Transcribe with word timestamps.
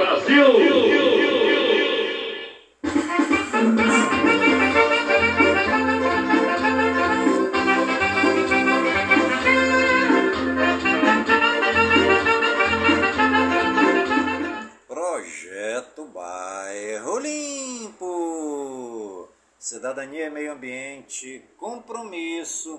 Brasil! 0.00 0.69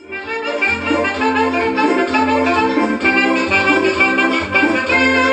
E 5.24 5.27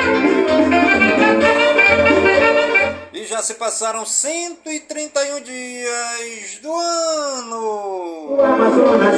já 3.26 3.42
se 3.42 3.54
passaram 3.54 4.06
131 4.06 5.40
dias 5.40 6.60
do 6.62 6.72
ano. 6.72 8.30
O 8.30 8.40
Amazonas, 8.40 9.16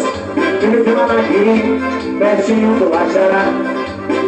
filho 0.60 0.82
de 0.82 0.92
Manaqui, 0.92 1.78
pertinho 2.18 2.78
do 2.78 2.86
Achará, 2.94 3.44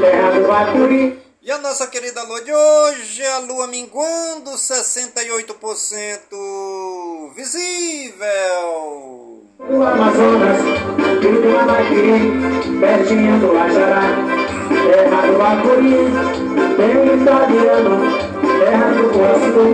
terra 0.01 0.33
do 0.33 0.47
Bacuri. 0.47 1.19
E 1.43 1.51
a 1.51 1.57
nossa 1.59 1.87
querida 1.87 2.23
lua 2.25 2.43
de 2.43 2.53
hoje, 2.53 3.25
a 3.25 3.39
lua 3.39 3.67
minguando 3.67 4.51
68% 4.51 7.33
visível. 7.35 8.27
O 9.59 9.83
Amazonas, 9.83 10.61
filho 11.23 11.41
de 11.41 11.49
Manaqui, 11.49 12.29
pertinho 12.81 13.41
do 13.41 13.57
Achará, 13.59 14.03
terra 14.69 15.27
do 15.27 15.39
Bacuri. 15.39 16.11
Tem 16.77 16.99
um 16.99 17.23
italiano, 17.23 18.40
terra 18.61 18.91
do 18.93 19.09
Poço, 19.09 19.65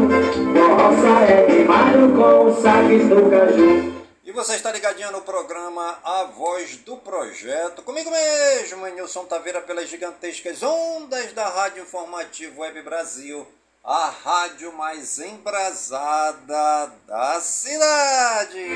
nossa 0.54 1.24
é 1.24 1.44
queimado 1.46 2.14
com 2.14 2.44
os 2.46 2.62
saques 2.62 3.08
do 3.08 3.28
caju. 3.28 3.96
E 4.24 4.30
você 4.30 4.54
está 4.54 4.70
ligadinho 4.70 5.10
no 5.10 5.22
programa 5.22 5.98
A 6.04 6.24
Voz 6.24 6.76
do 6.76 6.96
Projeto, 6.96 7.82
comigo 7.82 8.08
mesmo, 8.10 8.86
Nilson 8.86 9.24
Taveira, 9.24 9.60
pelas 9.60 9.88
gigantescas 9.88 10.62
ondas 10.62 11.32
da 11.32 11.48
Rádio 11.48 11.82
Informativo 11.82 12.60
Web 12.60 12.80
Brasil, 12.82 13.44
a 13.82 14.08
rádio 14.22 14.72
mais 14.72 15.18
embrasada 15.18 16.92
da 17.08 17.40
cidade. 17.40 18.66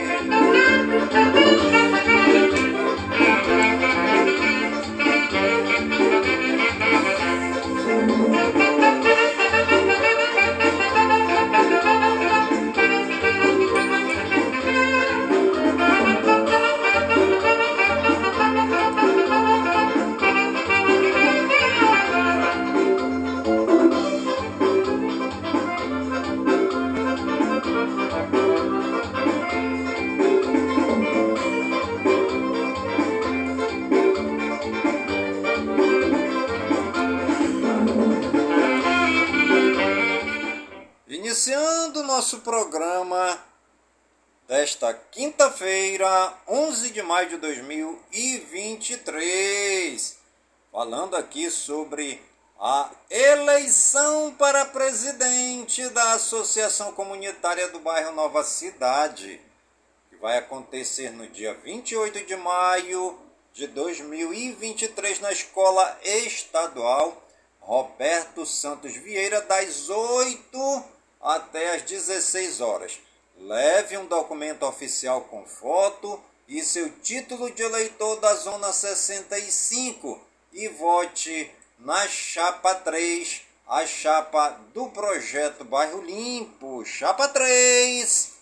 Iniciando 41.51 42.05
nosso 42.05 42.39
programa 42.43 43.43
desta 44.47 44.95
quinta-feira, 44.95 46.33
11 46.47 46.91
de 46.91 47.03
maio 47.03 47.31
de 47.31 47.39
2023, 47.39 50.17
falando 50.71 51.17
aqui 51.17 51.51
sobre 51.51 52.23
a 52.57 52.89
eleição 53.11 54.33
para 54.39 54.65
presidente 54.65 55.89
da 55.89 56.13
Associação 56.13 56.93
Comunitária 56.93 57.67
do 57.67 57.81
Bairro 57.81 58.13
Nova 58.13 58.45
Cidade, 58.45 59.41
que 60.09 60.15
vai 60.19 60.39
acontecer 60.39 61.11
no 61.11 61.27
dia 61.27 61.53
28 61.53 62.27
de 62.27 62.37
maio 62.37 63.19
de 63.53 63.67
2023 63.67 65.19
na 65.19 65.33
Escola 65.33 65.99
Estadual 66.05 67.21
Roberto 67.59 68.47
Santos 68.47 68.95
Vieira, 68.95 69.41
das 69.41 69.89
8 69.89 71.00
até 71.21 71.75
as 71.75 71.83
16 71.83 72.61
horas. 72.61 72.99
Leve 73.37 73.97
um 73.97 74.07
documento 74.07 74.65
oficial 74.65 75.23
com 75.23 75.45
foto 75.45 76.23
e 76.49 76.63
seu 76.63 76.91
título 76.99 77.51
de 77.51 77.63
eleitor 77.63 78.17
da 78.17 78.35
Zona 78.35 78.73
65 78.73 80.21
e 80.53 80.69
vote 80.69 81.51
na 81.79 82.07
chapa 82.09 82.75
3, 82.75 83.43
a 83.67 83.87
chapa 83.87 84.51
do 84.75 84.89
projeto 84.89 85.65
Bairro 85.65 86.03
Limpo. 86.03 86.85
Chapa 86.85 87.29
3. 87.29 88.33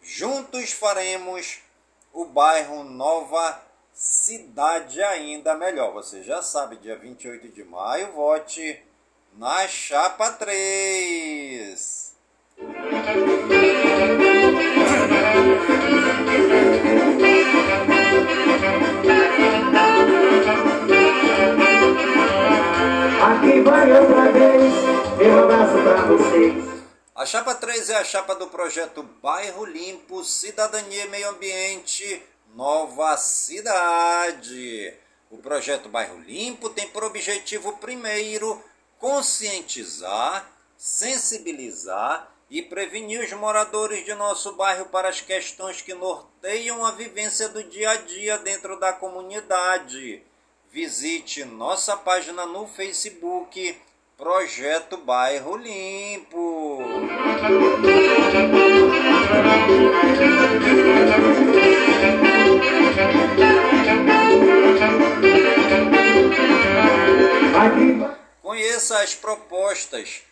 Juntos 0.00 0.72
faremos 0.72 1.60
o 2.12 2.24
bairro 2.24 2.84
Nova 2.84 3.60
Cidade 3.92 5.02
ainda 5.02 5.54
melhor. 5.54 5.92
Você 5.92 6.22
já 6.22 6.40
sabe, 6.40 6.76
dia 6.76 6.96
28 6.96 7.48
de 7.48 7.62
maio, 7.62 8.12
vote 8.12 8.82
na 9.34 9.66
chapa 9.66 10.30
3. 10.32 12.14
Aqui 23.22 23.60
vai 23.62 23.92
outra 23.92 24.32
vez, 24.32 24.72
meu 25.16 25.44
abraço 25.44 25.82
pra 25.82 26.02
vocês. 26.06 26.64
A 27.14 27.26
chapa 27.26 27.54
3 27.54 27.90
é 27.90 27.96
a 27.96 28.04
chapa 28.04 28.34
do 28.34 28.48
projeto 28.48 29.02
Bairro 29.22 29.64
Limpo, 29.64 30.24
Cidadania 30.24 31.04
e 31.04 31.08
Meio 31.08 31.30
Ambiente, 31.30 32.22
Nova 32.54 33.16
Cidade. 33.16 34.94
O 35.30 35.38
projeto 35.38 35.88
Bairro 35.88 36.18
Limpo 36.20 36.68
tem 36.68 36.88
por 36.88 37.04
objetivo, 37.04 37.78
primeiro, 37.78 38.62
conscientizar, 39.02 40.48
sensibilizar 40.78 42.32
e 42.48 42.62
prevenir 42.62 43.20
os 43.20 43.32
moradores 43.32 44.04
de 44.04 44.14
nosso 44.14 44.52
bairro 44.52 44.84
para 44.86 45.08
as 45.08 45.20
questões 45.20 45.82
que 45.82 45.92
norteiam 45.92 46.86
a 46.86 46.92
vivência 46.92 47.48
do 47.48 47.64
dia 47.64 47.90
a 47.90 47.96
dia 47.96 48.38
dentro 48.38 48.78
da 48.78 48.92
comunidade. 48.92 50.22
Visite 50.70 51.44
nossa 51.44 51.96
página 51.96 52.46
no 52.46 52.68
Facebook, 52.68 53.76
Projeto 54.16 54.96
Bairro 54.98 55.56
Limpo. 55.56 56.78
Propostas 69.14 70.22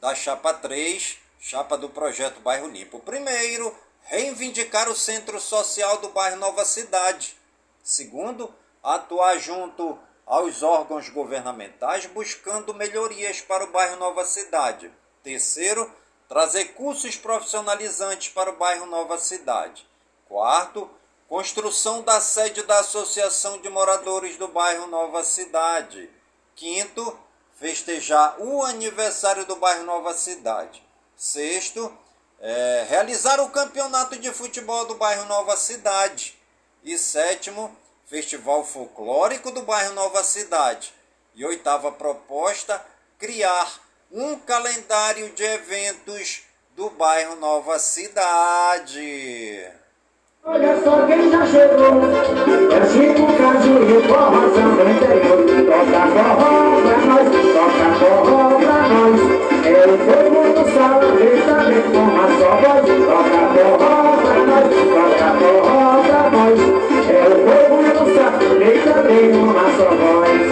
da 0.00 0.14
Chapa 0.14 0.54
3, 0.54 1.18
chapa 1.38 1.76
do 1.76 1.88
projeto 1.88 2.40
Bairro 2.40 2.68
Limpo. 2.68 3.00
Primeiro, 3.00 3.76
reivindicar 4.04 4.88
o 4.88 4.94
centro 4.94 5.40
social 5.40 5.98
do 5.98 6.08
bairro 6.08 6.36
Nova 6.38 6.64
Cidade. 6.64 7.36
Segundo, 7.82 8.52
atuar 8.82 9.38
junto 9.38 9.98
aos 10.26 10.62
órgãos 10.62 11.08
governamentais 11.08 12.06
buscando 12.06 12.72
melhorias 12.72 13.40
para 13.40 13.64
o 13.64 13.70
bairro 13.70 13.96
Nova 13.96 14.24
Cidade. 14.24 14.90
Terceiro, 15.22 15.90
trazer 16.28 16.74
cursos 16.74 17.16
profissionalizantes 17.16 18.28
para 18.28 18.50
o 18.50 18.56
bairro 18.56 18.86
Nova 18.86 19.18
Cidade. 19.18 19.86
Quarto, 20.28 20.88
construção 21.28 22.02
da 22.02 22.20
sede 22.20 22.62
da 22.62 22.78
Associação 22.78 23.58
de 23.60 23.68
Moradores 23.68 24.36
do 24.36 24.48
bairro 24.48 24.86
Nova 24.86 25.24
Cidade. 25.24 26.08
Quinto, 26.54 27.18
festejar 27.60 28.36
o 28.40 28.64
aniversário 28.64 29.44
do 29.44 29.54
bairro 29.54 29.84
Nova 29.84 30.14
Cidade. 30.14 30.82
Sexto, 31.14 31.94
é, 32.40 32.86
realizar 32.88 33.38
o 33.38 33.50
campeonato 33.50 34.18
de 34.18 34.32
futebol 34.32 34.86
do 34.86 34.94
bairro 34.94 35.26
Nova 35.26 35.54
Cidade. 35.58 36.34
E 36.82 36.96
sétimo, 36.96 37.76
Festival 38.06 38.64
Folclórico 38.64 39.50
do 39.50 39.60
bairro 39.60 39.92
Nova 39.92 40.24
Cidade. 40.24 40.94
E 41.34 41.44
oitava 41.44 41.92
proposta, 41.92 42.82
criar 43.18 43.70
um 44.10 44.38
calendário 44.38 45.30
de 45.34 45.44
eventos 45.44 46.42
do 46.74 46.88
bairro 46.88 47.36
Nova 47.36 47.78
Cidade. 47.78 49.00
Olha 50.52 50.82
só 50.82 51.06
quem 51.06 51.30
já 51.30 51.46
chegou, 51.46 52.02
é 52.72 52.84
Chico 52.90 53.22
Cajuí, 53.38 54.02
forrozão 54.02 54.74
do 54.74 54.82
interior. 54.90 55.46
Toca 55.64 56.02
forró 56.10 56.80
pra 56.82 56.98
nós, 57.06 57.30
toca 57.54 57.88
forró 58.00 58.58
pra 58.58 58.78
nós. 58.88 59.20
É 59.64 59.68
o 59.86 59.94
povo 59.96 60.42
do 60.52 60.64
deixa 61.18 61.54
ver 61.54 61.84
com 61.92 62.02
a 62.18 62.26
sua 62.36 62.52
voz. 62.56 62.82
Toca 63.06 63.42
forró 63.54 63.94
pra 64.16 64.38
nós, 64.44 64.66
toca 64.90 65.28
forró 65.38 66.02
pra 66.02 66.22
nós. 66.32 66.58
É 67.06 67.22
o 67.28 67.34
povo 67.46 67.78
do 67.94 68.58
deixa 68.58 68.96
ver 69.02 69.30
com 69.30 69.50
a 69.56 69.66
sua 69.76 69.92
voz. 69.94 70.42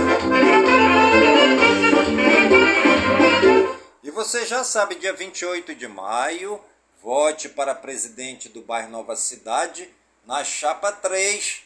E 4.05 4.11
você 4.13 4.47
já 4.47 4.63
sabe, 4.63 4.95
dia 4.95 5.13
28 5.13 5.75
de 5.75 5.89
maio, 5.89 6.61
vote 7.09 7.49
para 7.49 7.75
presidente 7.75 8.51
do 8.51 8.61
bairro 8.61 8.91
Nova 8.91 9.17
Cidade 9.17 9.89
na 10.27 10.45
chapa 10.45 10.93
3. 10.93 11.63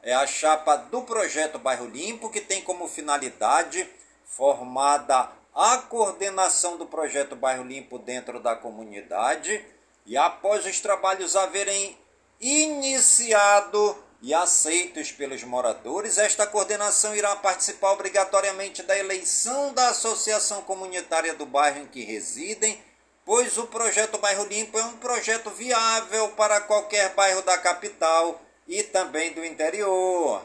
É 0.00 0.14
a 0.14 0.28
chapa 0.28 0.76
do 0.76 1.02
projeto 1.02 1.58
Bairro 1.58 1.86
Limpo, 1.86 2.30
que 2.30 2.40
tem 2.40 2.62
como 2.62 2.86
finalidade 2.86 3.84
formada 4.24 5.28
a 5.52 5.78
coordenação 5.78 6.76
do 6.76 6.86
projeto 6.86 7.34
Bairro 7.34 7.64
Limpo 7.64 7.98
dentro 7.98 8.38
da 8.38 8.54
comunidade 8.54 9.64
e 10.06 10.16
após 10.16 10.64
os 10.64 10.78
trabalhos 10.78 11.34
haverem 11.34 11.98
iniciado 12.40 14.00
e 14.22 14.32
aceitos 14.32 15.10
pelos 15.10 15.42
moradores, 15.42 16.16
esta 16.16 16.46
coordenação 16.46 17.12
irá 17.12 17.34
participar 17.34 17.90
obrigatoriamente 17.90 18.84
da 18.84 18.96
eleição 18.96 19.74
da 19.74 19.88
associação 19.88 20.62
comunitária 20.62 21.34
do 21.34 21.44
bairro 21.44 21.80
em 21.80 21.86
que 21.88 22.04
residem 22.04 22.80
pois 23.26 23.58
o 23.58 23.66
projeto 23.66 24.18
Bairro 24.18 24.44
Limpo 24.44 24.78
é 24.78 24.84
um 24.84 24.92
projeto 24.92 25.50
viável 25.50 26.28
para 26.28 26.60
qualquer 26.60 27.12
bairro 27.14 27.42
da 27.42 27.58
capital 27.58 28.40
e 28.68 28.84
também 28.84 29.32
do 29.32 29.44
interior. 29.44 30.40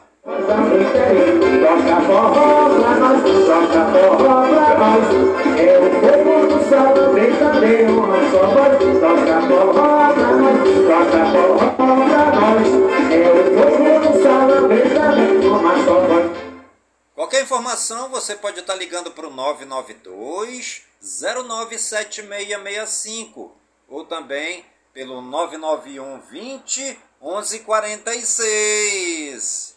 Qualquer 17.22 17.44
informação 17.44 18.08
você 18.08 18.34
pode 18.34 18.58
estar 18.58 18.74
ligando 18.74 19.12
para 19.12 19.28
o 19.28 19.30
992 19.30 20.82
097665 21.00 23.56
ou 23.86 24.04
também 24.04 24.66
pelo 24.92 25.22
991 25.22 26.20
20 26.20 26.98
1146. 27.22 29.76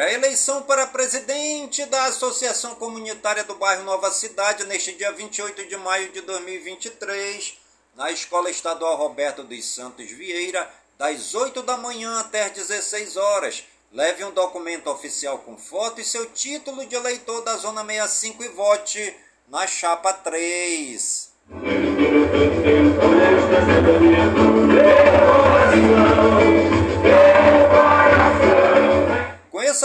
É 0.00 0.04
a 0.04 0.12
eleição 0.14 0.62
para 0.62 0.86
presidente 0.86 1.84
da 1.84 2.04
Associação 2.04 2.74
Comunitária 2.76 3.44
do 3.44 3.56
Bairro 3.56 3.84
Nova 3.84 4.10
Cidade 4.10 4.64
neste 4.64 4.92
dia 4.92 5.12
28 5.12 5.68
de 5.68 5.76
maio 5.76 6.10
de 6.10 6.22
2023, 6.22 7.58
na 7.94 8.10
Escola 8.10 8.50
Estadual 8.50 8.96
Roberto 8.96 9.44
dos 9.44 9.62
Santos 9.62 10.10
Vieira, 10.10 10.66
das 10.96 11.34
8 11.34 11.62
da 11.64 11.76
manhã 11.76 12.18
até 12.18 12.44
as 12.44 12.52
16 12.52 13.18
horas. 13.18 13.62
Leve 13.92 14.24
um 14.24 14.30
documento 14.30 14.88
oficial 14.88 15.40
com 15.40 15.58
foto 15.58 16.00
e 16.00 16.04
seu 16.04 16.24
título 16.30 16.86
de 16.86 16.94
eleitor 16.94 17.42
da 17.42 17.56
Zona 17.56 17.84
65 17.84 18.42
e 18.42 18.48
vote 18.48 19.14
na 19.50 19.66
chapa 19.66 20.14
3. 20.14 21.30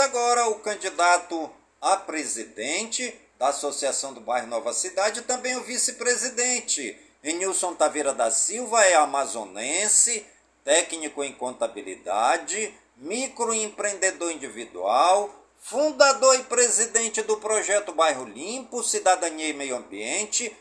Agora 0.06 0.46
o 0.48 0.60
candidato 0.60 1.50
a 1.80 1.96
presidente 1.96 3.12
da 3.36 3.48
Associação 3.48 4.14
do 4.14 4.20
Bairro 4.20 4.46
Nova 4.46 4.72
Cidade 4.72 5.18
e 5.18 5.24
também 5.24 5.56
o 5.56 5.64
vice-presidente. 5.64 6.96
Enilson 7.24 7.74
Taveira 7.74 8.14
da 8.14 8.30
Silva 8.30 8.84
é 8.84 8.94
amazonense, 8.94 10.24
técnico 10.64 11.24
em 11.24 11.32
contabilidade, 11.32 12.72
microempreendedor 12.96 14.30
individual, 14.30 15.28
fundador 15.58 16.36
e 16.36 16.44
presidente 16.44 17.20
do 17.22 17.38
projeto 17.38 17.90
Bairro 17.90 18.26
Limpo, 18.26 18.84
Cidadania 18.84 19.48
e 19.48 19.54
Meio 19.54 19.76
Ambiente, 19.76 20.56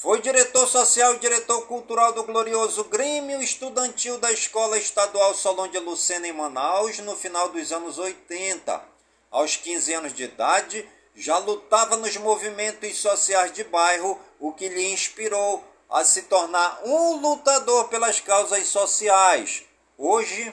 foi 0.00 0.18
diretor 0.22 0.66
social 0.66 1.14
e 1.14 1.18
diretor 1.18 1.66
cultural 1.66 2.14
do 2.14 2.24
glorioso 2.24 2.84
Grêmio 2.84 3.42
Estudantil 3.42 4.16
da 4.18 4.32
Escola 4.32 4.78
Estadual 4.78 5.34
Solon 5.34 5.68
de 5.68 5.78
Lucena 5.78 6.26
em 6.26 6.32
Manaus 6.32 6.98
no 7.00 7.14
final 7.14 7.50
dos 7.50 7.70
anos 7.70 7.98
80. 7.98 8.82
Aos 9.30 9.56
15 9.56 9.92
anos 9.92 10.14
de 10.14 10.24
idade, 10.24 10.88
já 11.14 11.36
lutava 11.36 11.98
nos 11.98 12.16
movimentos 12.16 12.96
sociais 12.96 13.52
de 13.52 13.62
bairro, 13.62 14.18
o 14.38 14.54
que 14.54 14.70
lhe 14.70 14.90
inspirou 14.90 15.62
a 15.90 16.02
se 16.02 16.22
tornar 16.22 16.80
um 16.82 17.16
lutador 17.16 17.88
pelas 17.88 18.20
causas 18.20 18.68
sociais. 18.68 19.64
Hoje, 19.98 20.50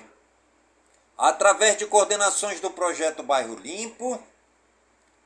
através 1.17 1.77
de 1.77 1.85
coordenações 1.85 2.59
do 2.59 2.69
projeto 2.69 3.23
Bairro 3.23 3.55
Limpo, 3.55 4.21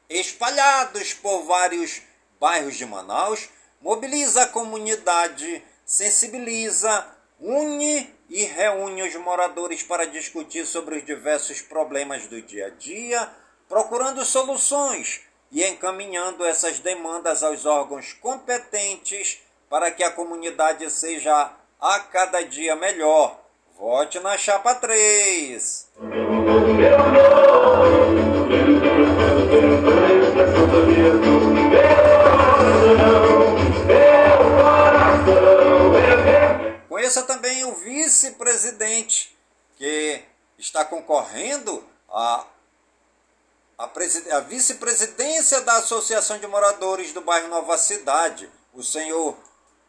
espalhados 0.07 1.11
por 1.11 1.41
vários 1.41 2.03
bairros 2.39 2.75
de 2.75 2.85
Manaus, 2.85 3.49
mobiliza 3.81 4.43
a 4.43 4.47
comunidade, 4.47 5.63
sensibiliza, 5.85 7.05
une 7.39 8.07
e 8.29 8.43
reúne 8.43 9.03
os 9.03 9.15
moradores 9.15 9.83
para 9.83 10.05
discutir 10.05 10.65
sobre 10.65 10.97
os 10.97 11.05
diversos 11.05 11.61
problemas 11.61 12.27
do 12.27 12.41
dia 12.41 12.67
a 12.67 12.69
dia, 12.69 13.27
procurando 13.67 14.23
soluções 14.23 15.21
e 15.51 15.63
encaminhando 15.65 16.45
essas 16.45 16.79
demandas 16.79 17.43
aos 17.43 17.65
órgãos 17.65 18.13
competentes 18.13 19.41
para 19.69 19.91
que 19.91 20.03
a 20.03 20.11
comunidade 20.11 20.89
seja 20.89 21.51
a 21.79 21.99
cada 21.99 22.41
dia 22.43 22.75
melhor. 22.75 23.39
Vote 23.77 24.19
na 24.19 24.37
chapa 24.37 24.75
3. 24.75 25.89
Concorrendo 41.11 41.83
a, 42.09 42.45
a, 43.77 43.89
a 44.31 44.39
vice-presidência 44.39 45.59
da 45.59 45.73
Associação 45.73 46.39
de 46.39 46.47
Moradores 46.47 47.11
do 47.11 47.19
bairro 47.19 47.49
Nova 47.49 47.77
Cidade, 47.77 48.49
o 48.73 48.81
senhor 48.81 49.35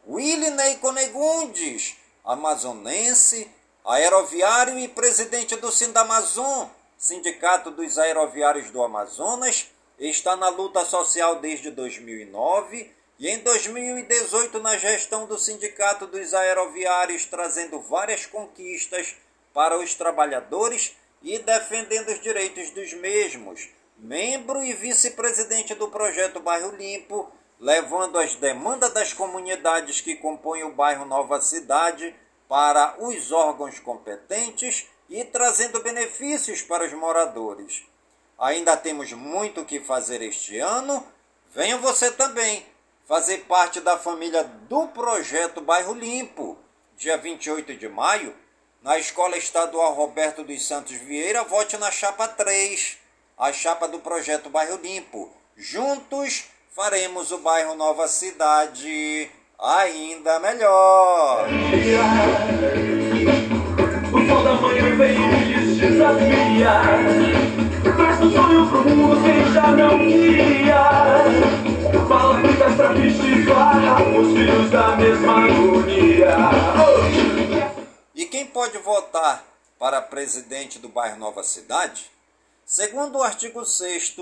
Willinei 0.05 0.75
Conegundes, 0.75 1.95
amazonense, 2.25 3.49
aeroviário 3.85 4.77
e 4.77 4.89
presidente 4.89 5.55
do 5.55 5.71
Sindamazon, 5.71 6.69
Sindicato 6.97 7.71
dos 7.71 7.97
Aeroviários 7.97 8.69
do 8.69 8.83
Amazonas, 8.83 9.69
está 9.97 10.35
na 10.35 10.49
luta 10.49 10.83
social 10.83 11.37
desde 11.37 11.71
2009 11.71 12.91
e 13.17 13.29
em 13.29 13.39
2018 13.39 14.59
na 14.59 14.75
gestão 14.75 15.25
do 15.25 15.37
Sindicato 15.37 16.05
dos 16.05 16.33
Aeroviários, 16.33 17.25
trazendo 17.25 17.79
várias 17.79 18.25
conquistas 18.25 19.15
para 19.53 19.77
os 19.77 19.93
trabalhadores 19.93 20.97
e 21.23 21.39
defendendo 21.39 22.09
os 22.09 22.21
direitos 22.21 22.69
dos 22.71 22.93
mesmos. 22.93 23.69
Membro 23.97 24.63
e 24.63 24.73
vice-presidente 24.73 25.73
do 25.73 25.87
projeto 25.87 26.41
Bairro 26.41 26.75
Limpo, 26.75 27.31
levando 27.59 28.19
as 28.19 28.35
demandas 28.35 28.91
das 28.93 29.13
comunidades 29.13 30.01
que 30.01 30.15
compõem 30.15 30.63
o 30.63 30.73
bairro 30.73 31.05
Nova 31.05 31.39
Cidade 31.39 32.13
para 32.49 32.95
os 32.99 33.31
órgãos 33.31 33.79
competentes 33.79 34.87
e 35.09 35.23
trazendo 35.23 35.81
benefícios 35.81 36.61
para 36.61 36.85
os 36.85 36.91
moradores. 36.91 37.83
Ainda 38.37 38.75
temos 38.75 39.13
muito 39.13 39.61
o 39.61 39.65
que 39.65 39.79
fazer 39.79 40.21
este 40.21 40.59
ano. 40.59 41.05
Venha 41.53 41.77
você 41.77 42.11
também 42.11 42.65
fazer 43.07 43.45
parte 43.45 43.79
da 43.79 43.97
família 43.97 44.43
do 44.43 44.87
projeto 44.89 45.61
Bairro 45.61 45.93
Limpo. 45.93 46.57
Dia 46.97 47.17
28 47.17 47.75
de 47.75 47.87
maio, 47.87 48.35
na 48.83 48.99
Escola 48.99 49.37
Estadual 49.37 49.93
Roberto 49.93 50.43
dos 50.43 50.67
Santos 50.67 50.91
Vieira, 50.91 51.43
vote 51.45 51.77
na 51.77 51.89
chapa 51.89 52.27
3, 52.27 52.97
a 53.39 53.53
chapa 53.53 53.87
do 53.87 53.99
projeto 53.99 54.49
Bairro 54.49 54.77
Limpo. 54.83 55.31
Juntos 55.55 56.43
faremos 56.75 57.31
o 57.31 57.37
bairro 57.37 57.75
Nova 57.75 58.09
Cidade 58.09 59.31
ainda 59.57 60.37
melhor. 60.39 61.47
O 64.11 64.27
sol 64.27 64.43
da 64.43 64.53
manhã 64.55 64.95
desafiar. 65.79 66.99
Um 68.21 68.31
sonho 68.31 68.69
pro 68.69 68.83
mundo 68.83 69.53
já 69.53 69.67
não 69.67 69.97
queria. 69.97 70.83
Fala 72.07 72.41
trapiches, 72.75 73.45
os 74.19 74.33
filhos 74.33 74.69
da 74.69 74.95
mesma 74.97 75.52
votar 78.83 79.45
para 79.79 80.01
presidente 80.01 80.77
do 80.77 80.89
bairro 80.89 81.17
Nova 81.17 81.41
Cidade? 81.41 82.11
Segundo 82.65 83.17
o 83.17 83.23
artigo 83.23 83.65
6 83.65 84.15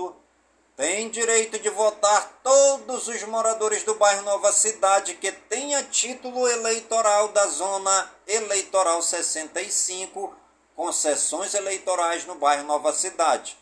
tem 0.76 1.10
direito 1.10 1.58
de 1.58 1.68
votar 1.68 2.40
todos 2.42 3.08
os 3.08 3.22
moradores 3.24 3.82
do 3.82 3.96
bairro 3.96 4.22
Nova 4.22 4.52
Cidade 4.52 5.14
que 5.14 5.32
tenha 5.32 5.82
título 5.82 6.48
eleitoral 6.48 7.28
da 7.28 7.46
zona 7.48 8.10
eleitoral 8.26 9.02
65, 9.02 10.34
concessões 10.76 11.54
eleitorais 11.54 12.24
no 12.24 12.36
bairro 12.36 12.64
Nova 12.64 12.92
Cidade. 12.92 13.58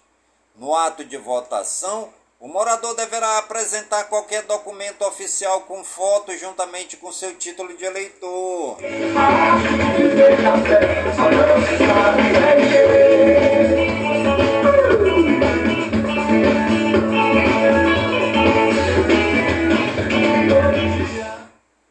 No 0.55 0.77
ato 0.77 1.05
de 1.05 1.17
votação, 1.17 2.13
o 2.41 2.49
morador 2.49 2.95
deverá 2.95 3.37
apresentar 3.37 4.05
qualquer 4.05 4.43
documento 4.45 5.05
oficial 5.05 5.61
com 5.63 5.85
foto 5.85 6.35
juntamente 6.39 6.97
com 6.97 7.13
seu 7.13 7.37
título 7.37 7.77
de 7.77 7.85
eleitor. 7.85 8.79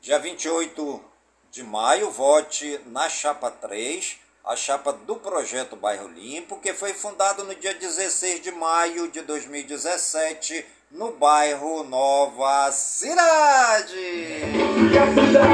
Dia 0.02 0.18
28 0.18 1.04
de 1.52 1.62
maio, 1.62 2.10
vote 2.10 2.82
na 2.88 3.08
chapa 3.08 3.52
3 3.52 4.29
a 4.50 4.56
chapa 4.56 4.92
do 4.92 5.16
projeto 5.16 5.76
Bairro 5.76 6.08
Limpo, 6.08 6.60
que 6.60 6.74
foi 6.74 6.92
fundado 6.92 7.44
no 7.44 7.54
dia 7.54 7.72
16 7.72 8.42
de 8.42 8.52
maio 8.52 9.08
de 9.08 9.22
2017 9.22 10.66
no 10.90 11.12
bairro 11.12 11.84
Nova 11.84 12.72
Cidade. 12.72 13.94
E 13.94 14.98
a 14.98 15.06
cidade 15.06 15.54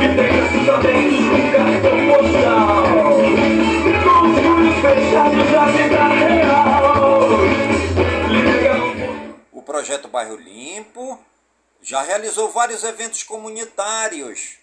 que 0.00 0.08
tem 0.82 1.52
cartão 1.52 1.98
postal, 2.10 2.82
com 4.02 4.26
os 4.26 4.38
olhos 4.44 4.74
fechados 4.82 5.50
da 5.52 5.64
vida 5.66 6.02
real. 6.08 7.28
O 9.52 9.62
projeto 9.62 10.08
Bairro 10.08 10.34
Limpo 10.34 11.16
já 11.80 12.02
realizou 12.02 12.50
vários 12.50 12.82
eventos 12.82 13.22
comunitários 13.22 14.60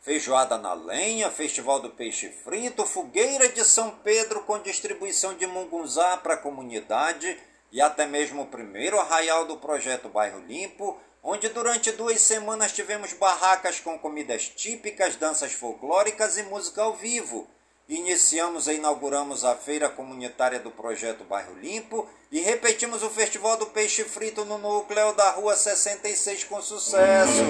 feijoada 0.00 0.56
na 0.56 0.72
lenha, 0.72 1.30
festival 1.30 1.80
do 1.80 1.90
peixe 1.90 2.28
frito, 2.28 2.86
fogueira 2.86 3.48
de 3.48 3.64
São 3.64 3.90
Pedro 4.02 4.42
com 4.42 4.58
distribuição 4.58 5.34
de 5.34 5.46
mungunzá 5.46 6.16
para 6.16 6.34
a 6.34 6.38
comunidade 6.38 7.38
e 7.70 7.80
até 7.80 8.06
mesmo 8.06 8.42
o 8.42 8.46
primeiro 8.46 8.98
arraial 8.98 9.46
do 9.46 9.56
projeto 9.58 10.08
Bairro 10.08 10.40
Limpo, 10.40 10.98
onde 11.22 11.48
durante 11.48 11.92
duas 11.92 12.20
semanas 12.20 12.72
tivemos 12.72 13.12
barracas 13.12 13.78
com 13.78 13.98
comidas 13.98 14.48
típicas, 14.48 15.16
danças 15.16 15.52
folclóricas 15.52 16.38
e 16.38 16.42
música 16.44 16.82
ao 16.82 16.94
vivo. 16.94 17.46
Iniciamos 17.88 18.68
e 18.68 18.74
inauguramos 18.74 19.44
a 19.44 19.56
feira 19.56 19.88
comunitária 19.88 20.60
do 20.60 20.70
projeto 20.70 21.24
Bairro 21.24 21.58
Limpo 21.58 22.08
e 22.30 22.40
repetimos 22.40 23.02
o 23.02 23.10
Festival 23.10 23.56
do 23.56 23.66
Peixe 23.66 24.04
Frito 24.04 24.44
no 24.44 24.58
núcleo 24.58 25.12
da 25.12 25.30
Rua 25.30 25.56
66 25.56 26.44
com 26.44 26.62
sucesso. 26.62 27.42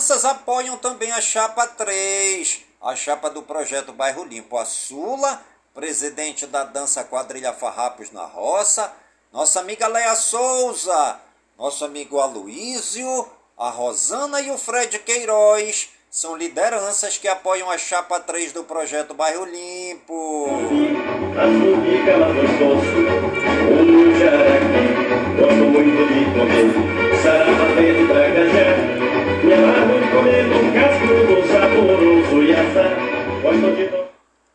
Lideranças 0.00 0.24
apoiam 0.24 0.78
também 0.78 1.12
a 1.12 1.20
chapa 1.20 1.66
3, 1.66 2.62
a 2.80 2.96
chapa 2.96 3.28
do 3.28 3.42
projeto 3.42 3.92
Bairro 3.92 4.24
Limpo. 4.24 4.56
A 4.56 4.64
Sula, 4.64 5.42
presidente 5.74 6.46
da 6.46 6.64
dança 6.64 7.04
quadrilha 7.04 7.52
Farrapos 7.52 8.10
na 8.10 8.24
Roça, 8.24 8.90
nossa 9.30 9.60
amiga 9.60 9.86
Leia 9.88 10.14
Souza, 10.14 11.20
nosso 11.58 11.84
amigo 11.84 12.18
Aloísio, 12.18 13.28
a 13.58 13.68
Rosana 13.68 14.40
e 14.40 14.50
o 14.50 14.56
Fred 14.56 15.00
Queiroz 15.00 15.90
são 16.10 16.34
lideranças 16.34 17.18
que 17.18 17.28
apoiam 17.28 17.70
a 17.70 17.76
chapa 17.76 18.18
3 18.20 18.52
do 18.52 18.64
projeto 18.64 19.12
Bairro 19.12 19.44
Limpo. 19.44 20.48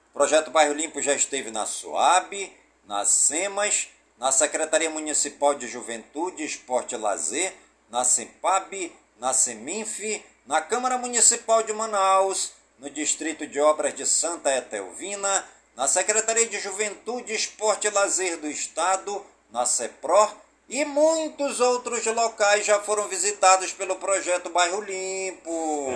O 0.09 0.13
projeto 0.13 0.51
Bairro 0.51 0.73
Limpo 0.73 1.01
já 1.01 1.13
esteve 1.13 1.51
na 1.51 1.65
SUAB, 1.65 2.49
nas 2.87 3.09
SEMAS, 3.09 3.89
na 4.17 4.31
Secretaria 4.31 4.89
Municipal 4.89 5.53
de 5.53 5.67
Juventude, 5.67 6.45
Esporte 6.45 6.95
e 6.95 6.97
Lazer, 6.97 7.51
na 7.89 8.05
SEMPAB, 8.05 8.93
na 9.19 9.33
SEMINF, 9.33 10.23
na 10.45 10.61
Câmara 10.61 10.97
Municipal 10.97 11.61
de 11.61 11.73
Manaus, 11.73 12.53
no 12.79 12.89
Distrito 12.89 13.45
de 13.45 13.59
Obras 13.59 13.93
de 13.93 14.05
Santa 14.05 14.55
Etelvina, 14.55 15.45
na 15.75 15.89
Secretaria 15.89 16.47
de 16.47 16.57
Juventude, 16.57 17.33
Esporte 17.33 17.87
e 17.87 17.89
Lazer 17.89 18.37
do 18.37 18.47
Estado, 18.47 19.25
na 19.51 19.65
CEPROR 19.65 20.44
e 20.67 20.83
muitos 20.83 21.59
outros 21.59 22.05
locais 22.07 22.65
já 22.65 22.79
foram 22.79 23.07
visitados 23.07 23.71
pelo 23.71 23.95
projeto 23.95 24.49
Bairro 24.49 24.81
Limpo. 24.81 25.93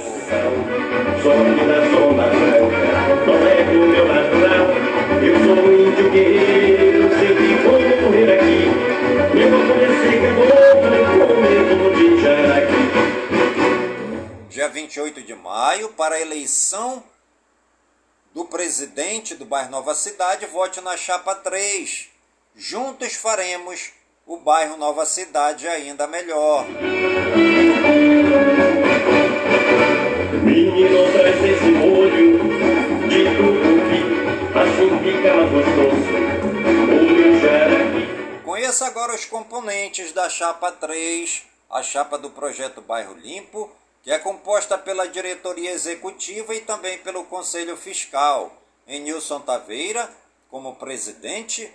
Dia 14.50 14.68
28 14.68 15.22
de 15.24 15.34
maio, 15.36 15.90
para 15.90 16.16
a 16.16 16.22
eleição 16.22 17.04
do 18.34 18.46
presidente 18.46 19.34
do 19.34 19.46
bairro 19.46 19.72
Nova 19.72 19.96
Cidade, 19.96 20.46
vote 20.46 20.80
na 20.82 20.96
chapa 20.96 21.34
3. 21.34 22.10
Juntos 22.56 23.16
faremos 23.16 23.92
o 24.29 24.38
bairro 24.38 24.77
Nova 24.77 25.07
Cidade 25.07 25.67
ainda 25.67 26.05
melhor. 26.05 26.63
Menino, 30.43 31.12
traz 31.12 31.43
esse 31.43 31.71
molho 31.71 32.38
de 33.09 33.24
tucupi, 33.25 34.03
assim 34.53 34.89
fica 35.00 35.33
gostoso. 35.50 36.12
Olho 36.91 37.41
jaraqui. 37.41 38.43
Conheça 38.45 38.86
agora 38.86 39.15
os 39.15 39.25
componentes 39.25 40.13
da 40.13 40.29
chapa 40.29 40.71
3, 40.74 41.41
a 41.71 41.81
chapa 41.81 42.15
do 42.19 42.29
projeto 42.29 42.81
Bairro 42.81 43.15
Limpo, 43.15 43.67
que 44.03 44.12
é 44.12 44.19
composta 44.19 44.77
pela 44.77 45.07
diretoria 45.07 45.71
executiva 45.71 46.53
e 46.53 46.62
também 46.62 47.00
pelo 47.00 47.24
Conselho 47.24 47.75
Fiscal, 47.75 48.55
em 48.88 49.01
Nilson 49.01 49.39
Taveira 49.39 50.07
como 50.51 50.75
presidente, 50.75 51.71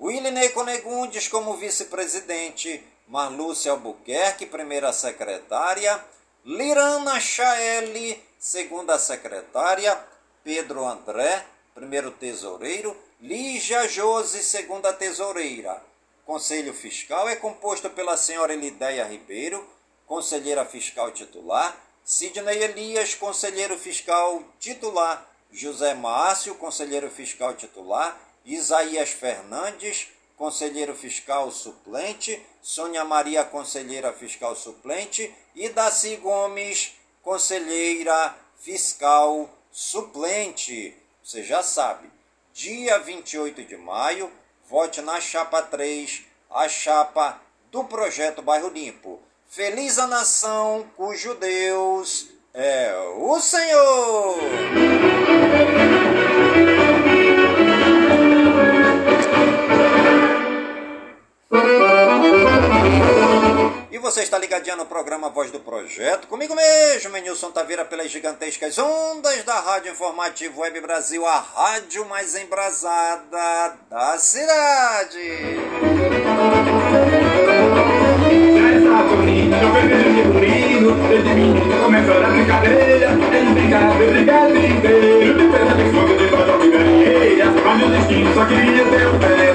Willinei 0.00 0.50
Conegundes 0.50 1.26
como 1.26 1.56
vice-presidente, 1.56 2.84
Marlúcia 3.08 3.72
Albuquerque, 3.72 4.46
primeira 4.46 4.92
secretária, 4.92 6.04
Lirana 6.44 7.18
Chaeli, 7.18 8.22
segunda 8.38 8.96
secretária, 8.96 9.98
Pedro 10.44 10.86
André, 10.86 11.44
primeiro 11.74 12.12
tesoureiro, 12.12 12.96
Lígia 13.20 13.88
Jose, 13.88 14.40
segunda 14.44 14.92
tesoureira. 14.92 15.82
Conselho 16.24 16.72
Fiscal 16.72 17.28
é 17.28 17.34
composto 17.34 17.90
pela 17.90 18.16
senhora 18.16 18.54
Elideia 18.54 19.04
Ribeiro, 19.04 19.66
conselheira 20.06 20.64
fiscal 20.64 21.10
titular, 21.10 21.76
Sidney 22.04 22.62
Elias, 22.62 23.16
conselheiro 23.16 23.76
fiscal 23.76 24.44
titular, 24.60 25.28
José 25.52 25.94
Márcio, 25.94 26.54
conselheiro 26.54 27.10
fiscal 27.10 27.54
titular, 27.54 28.27
Isaías 28.48 29.10
Fernandes, 29.10 30.08
conselheiro 30.34 30.94
fiscal 30.94 31.50
suplente, 31.50 32.42
Sônia 32.62 33.04
Maria, 33.04 33.44
conselheira 33.44 34.10
fiscal 34.10 34.56
suplente 34.56 35.34
e 35.54 35.68
Daci 35.68 36.16
Gomes, 36.16 36.94
conselheira 37.22 38.34
fiscal 38.58 39.50
suplente. 39.70 40.96
Você 41.22 41.44
já 41.44 41.62
sabe, 41.62 42.10
dia 42.54 42.98
28 43.00 43.64
de 43.64 43.76
maio, 43.76 44.32
vote 44.66 45.02
na 45.02 45.20
chapa 45.20 45.60
3, 45.60 46.24
a 46.50 46.66
chapa 46.70 47.38
do 47.70 47.84
projeto 47.84 48.40
Bairro 48.40 48.70
Limpo. 48.70 49.20
Feliz 49.46 49.98
a 49.98 50.06
nação 50.06 50.90
cujo 50.96 51.34
Deus 51.34 52.28
é 52.54 52.96
o 53.18 53.38
Senhor! 53.40 54.38
Você 64.10 64.22
está 64.22 64.38
ligadinho 64.38 64.74
no 64.74 64.86
programa 64.86 65.28
Voz 65.28 65.50
do 65.50 65.60
Projeto, 65.60 66.28
comigo 66.28 66.54
mesmo, 66.54 67.14
Nilson 67.18 67.50
Taveira, 67.50 67.84
pelas 67.84 68.10
gigantescas 68.10 68.78
ondas 68.78 69.44
da 69.44 69.60
Rádio 69.60 69.92
Informativo 69.92 70.62
Web 70.62 70.80
Brasil, 70.80 71.26
a 71.26 71.38
rádio 71.38 72.06
mais 72.06 72.34
embrasada 72.34 73.76
da 73.90 74.16
cidade. 74.16 75.58
Destino 87.90 88.34
só 88.34 88.44
queria 88.46 88.84
ter 88.84 89.18
pé, 89.18 89.54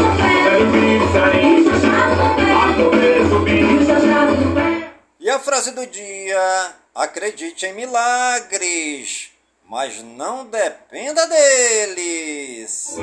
E 5.20 5.30
a 5.30 5.40
frase 5.40 5.72
do 5.72 5.86
dia: 5.86 6.74
acredite 6.96 7.66
em 7.66 7.74
milagres, 7.74 9.32
mas 9.68 10.02
não 10.02 10.46
dependa 10.46 11.28
deles. 11.28 12.98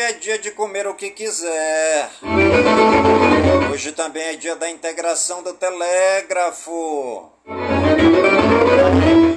É 0.00 0.12
dia 0.12 0.38
de 0.38 0.50
comer 0.50 0.86
o 0.86 0.94
que 0.94 1.10
quiser. 1.10 2.10
Hoje 3.72 3.92
também 3.92 4.22
é 4.22 4.36
dia 4.36 4.56
da 4.56 4.70
integração 4.70 5.42
do 5.42 5.52
telégrafo. 5.52 7.30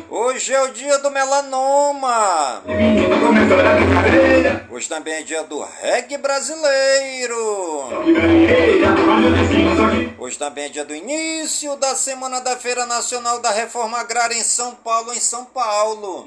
Hoje 0.09 0.53
é 0.53 0.61
o 0.61 0.67
dia 0.69 0.97
do 0.99 1.09
melanoma. 1.09 2.61
Hoje 4.69 4.89
também 4.89 5.13
é 5.15 5.21
dia 5.23 5.43
do 5.43 5.65
reggae 5.81 6.17
brasileiro. 6.17 7.35
Hoje 10.19 10.37
também 10.37 10.65
é 10.65 10.69
dia 10.69 10.85
do 10.85 10.95
início 10.95 11.75
da 11.77 11.95
Semana 11.95 12.41
da 12.41 12.55
Feira 12.57 12.85
Nacional 12.85 13.39
da 13.39 13.51
Reforma 13.51 13.97
Agrária 13.99 14.35
em 14.35 14.43
São 14.43 14.75
Paulo, 14.75 15.13
em 15.13 15.19
São 15.19 15.45
Paulo. 15.45 16.25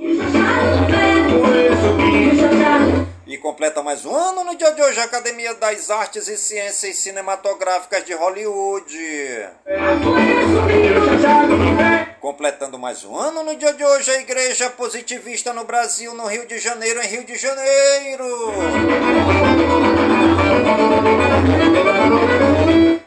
Mais 3.85 4.07
um 4.07 4.17
ano 4.17 4.45
no 4.45 4.57
dia 4.57 4.73
de 4.73 4.81
hoje 4.81 4.99
a 4.99 5.05
Academia 5.05 5.53
das 5.57 5.91
Artes 5.91 6.27
e 6.27 6.39
Ciências 6.39 6.97
Cinematográficas 6.97 8.03
de 8.03 8.15
Hollywood. 8.15 8.99
Completando 12.19 12.79
mais 12.79 13.05
um 13.05 13.15
ano 13.15 13.43
no 13.43 13.55
dia 13.55 13.75
de 13.75 13.85
hoje 13.85 14.11
a 14.11 14.21
Igreja 14.21 14.71
Positivista 14.71 15.53
no 15.53 15.65
Brasil, 15.65 16.15
no 16.15 16.25
Rio 16.25 16.47
de 16.47 16.59
Janeiro, 16.59 17.03
em 17.03 17.07
Rio 17.07 17.25
de 17.25 17.37
Janeiro. 17.37 18.25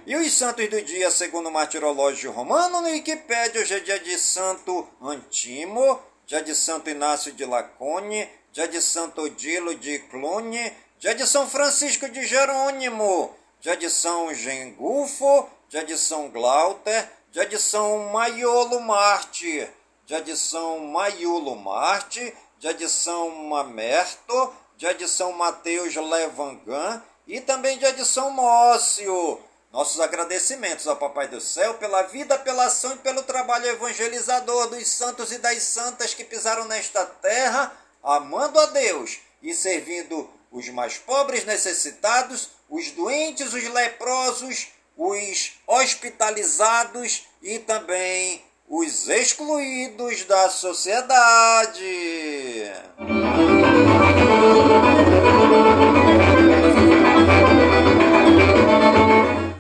E 0.06 0.16
os 0.16 0.32
santos 0.32 0.70
do 0.70 0.80
dia, 0.84 1.10
segundo 1.10 1.50
o 1.50 1.52
martirológio 1.52 2.32
romano, 2.32 2.82
no 2.82 2.90
Wikipédia, 2.90 3.62
hoje 3.62 3.74
é 3.74 3.80
dia 3.80 4.00
de 4.00 4.16
Santo 4.20 4.88
Antimo, 5.02 6.00
dia 6.28 6.44
de 6.44 6.54
Santo 6.54 6.88
Inácio 6.88 7.32
de 7.32 7.46
Lacone, 7.46 8.30
de 8.66 8.82
Santo 8.82 9.24
Odilo 9.24 9.76
de 9.76 10.00
Cluny, 10.00 10.74
dia 10.98 11.14
de 11.14 11.28
São 11.28 11.48
Francisco 11.50 12.08
de 12.10 12.26
Jerônimo, 12.26 13.36
dia 13.60 13.76
de 13.76 13.90
São 13.90 14.34
Gengulfo, 14.34 15.50
dia 15.68 15.84
de 15.84 15.98
São 15.98 16.30
Glauter, 16.30 17.12
de 17.32 17.60
São 17.60 18.10
Maiolo 18.10 18.80
Marte, 18.80 19.70
de 20.06 20.36
São 20.38 20.80
Maiolo 20.80 21.56
Marte, 21.56 22.34
de 22.58 22.90
São 22.90 23.30
Mamerto, 23.30 24.54
de 24.78 25.08
São 25.08 25.34
Mateus 25.34 25.96
Levangan 25.96 27.04
e 27.28 27.42
também 27.42 27.78
de 27.78 28.06
São 28.06 28.32
Mócio. 28.32 29.40
Nossos 29.72 30.00
agradecimentos 30.00 30.88
ao 30.88 30.96
Papai 30.96 31.28
do 31.28 31.42
Céu 31.42 31.74
pela 31.74 32.04
vida, 32.04 32.40
pela 32.40 32.66
ação 32.66 32.94
e 32.94 32.98
pelo 32.98 33.22
trabalho 33.22 33.68
evangelizador 33.68 34.70
dos 34.70 34.88
santos 34.88 35.32
e 35.32 35.38
das 35.38 35.62
santas 35.64 36.14
que 36.14 36.24
pisaram 36.24 36.66
nesta 36.66 37.06
terra, 37.06 37.72
amando 38.04 38.60
a 38.60 38.66
Deus 38.68 39.20
e 39.42 39.54
servindo 39.54 40.30
os 40.52 40.70
mais 40.70 40.98
pobres 40.98 41.46
necessitados, 41.46 42.50
os 42.70 42.92
doentes, 42.92 43.54
os 43.54 43.64
leprosos, 43.70 44.68
os 44.96 45.54
hospitalizados 45.68 47.28
e 47.42 47.60
também 47.60 48.42
os 48.68 49.08
excluídos 49.08 50.26
da 50.26 50.50
sociedade. 50.50 51.84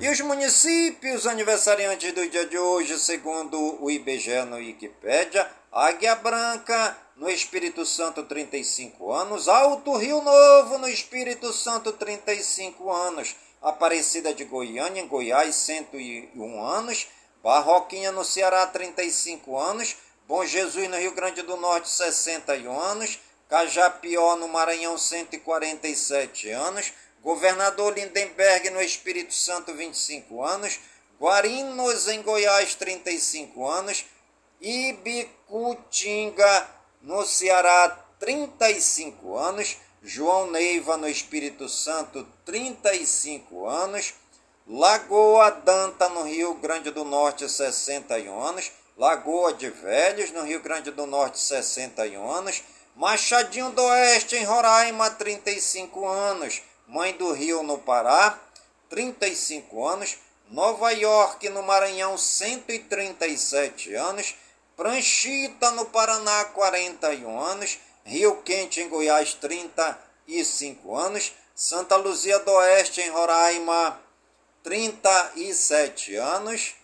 E 0.02 0.10
os 0.10 0.19
municípios 0.21 1.26
aniversariantes 1.26 2.12
do 2.12 2.28
dia 2.28 2.45
de 2.45 2.58
hoje, 2.58 3.00
segundo 3.00 3.82
o 3.82 3.89
IBGE 3.89 4.43
no 4.43 4.58
Wikipédia, 4.58 5.50
Águia 5.71 6.15
Branca, 6.15 6.97
no 7.17 7.30
Espírito 7.30 7.86
Santo, 7.86 8.23
35 8.23 9.12
anos, 9.12 9.47
Alto 9.47 9.97
Rio 9.97 10.21
Novo, 10.21 10.77
no 10.77 10.88
Espírito 10.88 11.51
Santo, 11.51 11.91
35 11.91 12.91
anos, 12.91 13.36
Aparecida 13.60 14.34
de 14.36 14.45
Goiânia, 14.45 15.01
em 15.01 15.08
Goiás, 15.08 15.56
101 15.56 16.63
anos, 16.63 17.08
Barroquinha, 17.43 18.12
no 18.12 18.23
Ceará, 18.23 18.67
35 18.67 19.58
anos, 19.58 19.95
Bom 20.27 20.45
Jesus, 20.45 20.88
no 20.88 20.97
Rio 20.97 21.15
Grande 21.15 21.41
do 21.41 21.58
Norte, 21.58 21.89
61 21.89 22.80
anos, 22.80 23.19
Cajapió, 23.49 24.36
no 24.36 24.47
Maranhão, 24.47 24.95
147 24.97 26.49
anos, 26.51 26.93
Governador 27.23 27.97
Lindenberg, 27.97 28.69
no 28.69 28.82
Espírito 28.82 29.34
Santo, 29.34 29.73
25 29.73 30.43
anos, 30.43 30.80
Guarinos, 31.19 32.08
em 32.10 32.21
Goiás, 32.21 32.75
35 32.75 33.67
anos, 33.67 34.06
Ibicutinga, 34.62 35.38
no 37.01 37.25
Ceará, 37.25 37.89
35 38.19 39.38
anos, 39.38 39.77
João 40.01 40.49
Neiva, 40.51 40.97
no 40.97 41.07
Espírito 41.07 41.67
Santo, 41.67 42.27
35 42.45 43.67
anos, 43.67 44.13
Lagoa 44.67 45.49
Danta, 45.51 46.10
no 46.10 46.23
Rio 46.23 46.53
Grande 46.55 46.91
do 46.91 47.03
Norte, 47.03 47.47
61 47.47 48.41
anos, 48.41 48.71
Lagoa 48.97 49.53
de 49.53 49.69
Velhos, 49.69 50.31
no 50.31 50.43
Rio 50.43 50.60
Grande 50.62 50.91
do 50.91 51.05
Norte, 51.05 51.39
61 51.39 52.29
anos, 52.29 52.63
Machadinho 52.95 53.69
do 53.69 53.81
Oeste, 53.83 54.36
em 54.36 54.43
Roraima, 54.43 55.10
35 55.12 56.07
anos, 56.07 56.62
Mãe 56.88 57.13
do 57.13 57.31
Rio, 57.31 57.62
no 57.63 57.77
Pará, 57.77 58.39
35 58.89 59.86
anos, 59.86 60.17
Nova 60.49 60.91
York, 60.91 61.47
no 61.49 61.62
Maranhão, 61.62 62.17
137 62.17 63.93
anos, 63.93 64.36
Pranchita, 64.77 65.71
no 65.71 65.85
Paraná, 65.85 66.45
41 66.45 67.39
anos, 67.39 67.79
Rio 68.05 68.43
Quente, 68.43 68.79
em 68.79 68.87
Goiás, 68.87 69.33
35 69.33 70.95
anos, 70.95 71.33
Santa 71.55 71.95
Luzia 71.95 72.37
do 72.39 72.51
Oeste, 72.51 73.01
em 73.01 73.09
Roraima, 73.09 73.99
37 74.61 76.15
anos, 76.15 76.75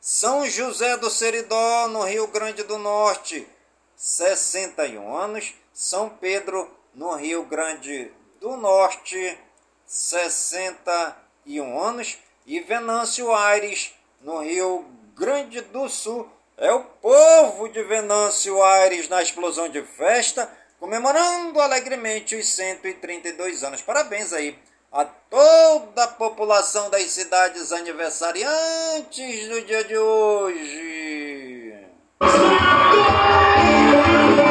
São 0.00 0.48
José 0.48 0.96
do 0.96 1.10
Seridó, 1.10 1.86
no 1.88 2.02
Rio 2.02 2.26
Grande 2.26 2.62
do 2.64 2.78
Norte, 2.78 3.46
61 3.94 5.14
anos. 5.16 5.54
São 5.72 6.08
Pedro, 6.08 6.68
no 6.92 7.14
Rio 7.14 7.44
Grande 7.44 8.10
do 8.40 8.56
Norte, 8.56 9.38
61 9.86 11.78
anos. 11.78 12.18
E 12.44 12.58
Venâncio 12.58 13.32
Aires, 13.32 13.94
no 14.20 14.40
Rio 14.40 14.84
Grande 15.22 15.60
do 15.60 15.88
Sul. 15.88 16.28
É 16.58 16.72
o 16.72 16.80
povo 16.80 17.68
de 17.68 17.80
Venâncio 17.84 18.60
Aires 18.60 19.08
na 19.08 19.22
explosão 19.22 19.68
de 19.68 19.80
festa, 19.80 20.50
comemorando 20.80 21.60
alegremente 21.60 22.34
os 22.34 22.48
132 22.48 23.62
anos. 23.62 23.80
Parabéns 23.82 24.32
aí 24.32 24.58
a 24.90 25.04
toda 25.04 26.02
a 26.02 26.08
população 26.08 26.90
das 26.90 27.04
cidades 27.04 27.70
aniversariantes 27.70 29.48
do 29.48 29.60
dia 29.62 29.84
de 29.84 29.96
hoje. 29.96 31.86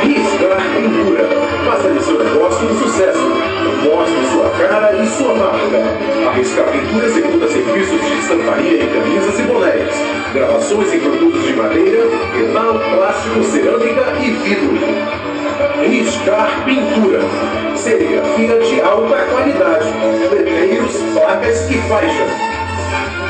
Riscar 0.05 0.61
Pintura. 0.73 1.40
Negócio 2.17 2.67
um 2.67 2.79
sucesso. 2.79 3.19
Mostre 3.83 4.25
sua 4.31 4.49
cara 4.51 4.93
e 4.95 5.07
sua 5.07 5.33
marca. 5.33 6.27
A 6.27 6.31
Riscar 6.33 6.65
Pintura 6.65 7.05
executa 7.05 7.47
serviços 7.47 8.01
de 8.01 8.13
estamparia 8.19 8.83
em 8.83 8.87
camisas 8.87 9.39
e 9.39 9.43
bonés. 9.43 9.95
Gravações 10.33 10.93
em 10.93 10.99
produtos 10.99 11.43
de 11.43 11.53
madeira, 11.53 12.03
metal, 12.35 12.79
plástico, 12.79 13.43
cerâmica 13.43 14.13
e 14.21 14.31
vidro. 14.31 14.77
Riscar 15.87 16.63
Pintura. 16.65 17.21
Serigrafia 17.75 18.59
de 18.59 18.81
alta 18.81 19.15
qualidade. 19.25 19.87
Letreiros, 20.31 20.95
placas 21.13 21.69
e 21.69 21.77
faixas. 21.89 22.31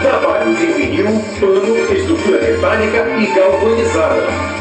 Trabalhos 0.01 0.59
em 0.59 0.71
vinil, 0.73 1.23
pano, 1.39 1.93
estrutura 1.93 2.41
metálica 2.41 3.07
e 3.19 3.27
galvanizada. 3.27 4.60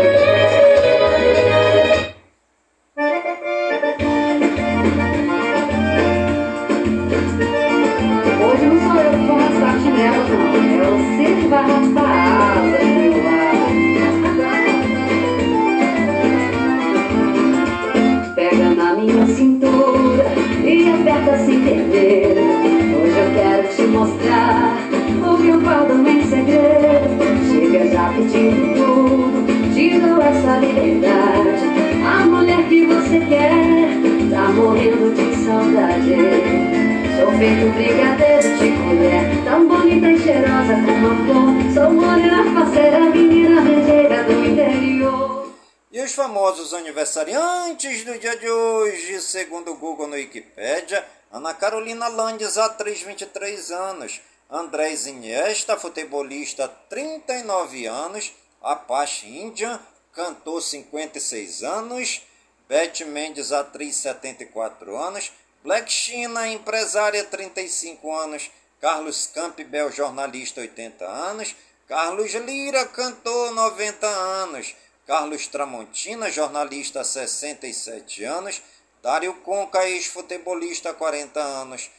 Feito 37.41 37.73
brigadeiro 37.73 38.55
de 38.59 38.69
colher, 38.83 39.43
tão 39.43 39.67
bonita 39.67 40.11
e 40.11 40.19
cheirosa 40.19 40.75
como 40.85 41.07
a 41.07 41.15
flor. 41.25 41.73
Sou 41.73 41.91
morena, 41.91 42.43
faceira, 42.53 42.99
menina 42.99 43.61
rejeira 43.61 44.23
do 44.25 44.45
interior. 44.45 45.51
E 45.91 45.99
os 46.03 46.13
famosos 46.13 46.71
aniversariantes 46.71 48.05
do 48.05 48.19
dia 48.19 48.37
de 48.37 48.47
hoje, 48.47 49.19
segundo 49.21 49.71
o 49.71 49.75
Google 49.75 50.05
no 50.05 50.13
Wikipedia, 50.13 51.03
Ana 51.31 51.55
Carolina 51.55 52.07
Landes, 52.09 52.59
atriz 52.59 53.01
23 53.01 53.71
anos, 53.71 54.21
Andrés 54.47 55.07
Iniesta, 55.07 55.75
futebolista 55.77 56.67
39 56.67 57.87
anos, 57.87 58.31
Apache 58.61 59.27
Indian, 59.27 59.79
cantor 60.13 60.61
56 60.61 61.63
anos, 61.63 62.21
Beth 62.69 63.03
Mendes, 63.07 63.51
atriz 63.51 63.95
74 63.95 64.95
anos, 64.95 65.31
Black 65.63 65.87
China, 65.91 66.49
empresária 66.49 67.23
35 67.23 68.15
anos, 68.17 68.49
Carlos 68.79 69.27
Campbell, 69.27 69.91
jornalista 69.91 70.59
80 70.59 71.05
anos, 71.05 71.55
Carlos 71.87 72.33
Lira, 72.33 72.87
cantor 72.87 73.51
90 73.51 74.07
anos, 74.07 74.75
Carlos 75.05 75.45
Tramontina, 75.45 76.31
jornalista 76.31 77.03
67 77.03 78.23
anos, 78.25 78.59
Dário 79.03 79.35
Conca, 79.43 79.87
ex-futebolista 79.87 80.95
40 80.95 81.39
anos, 81.39 81.91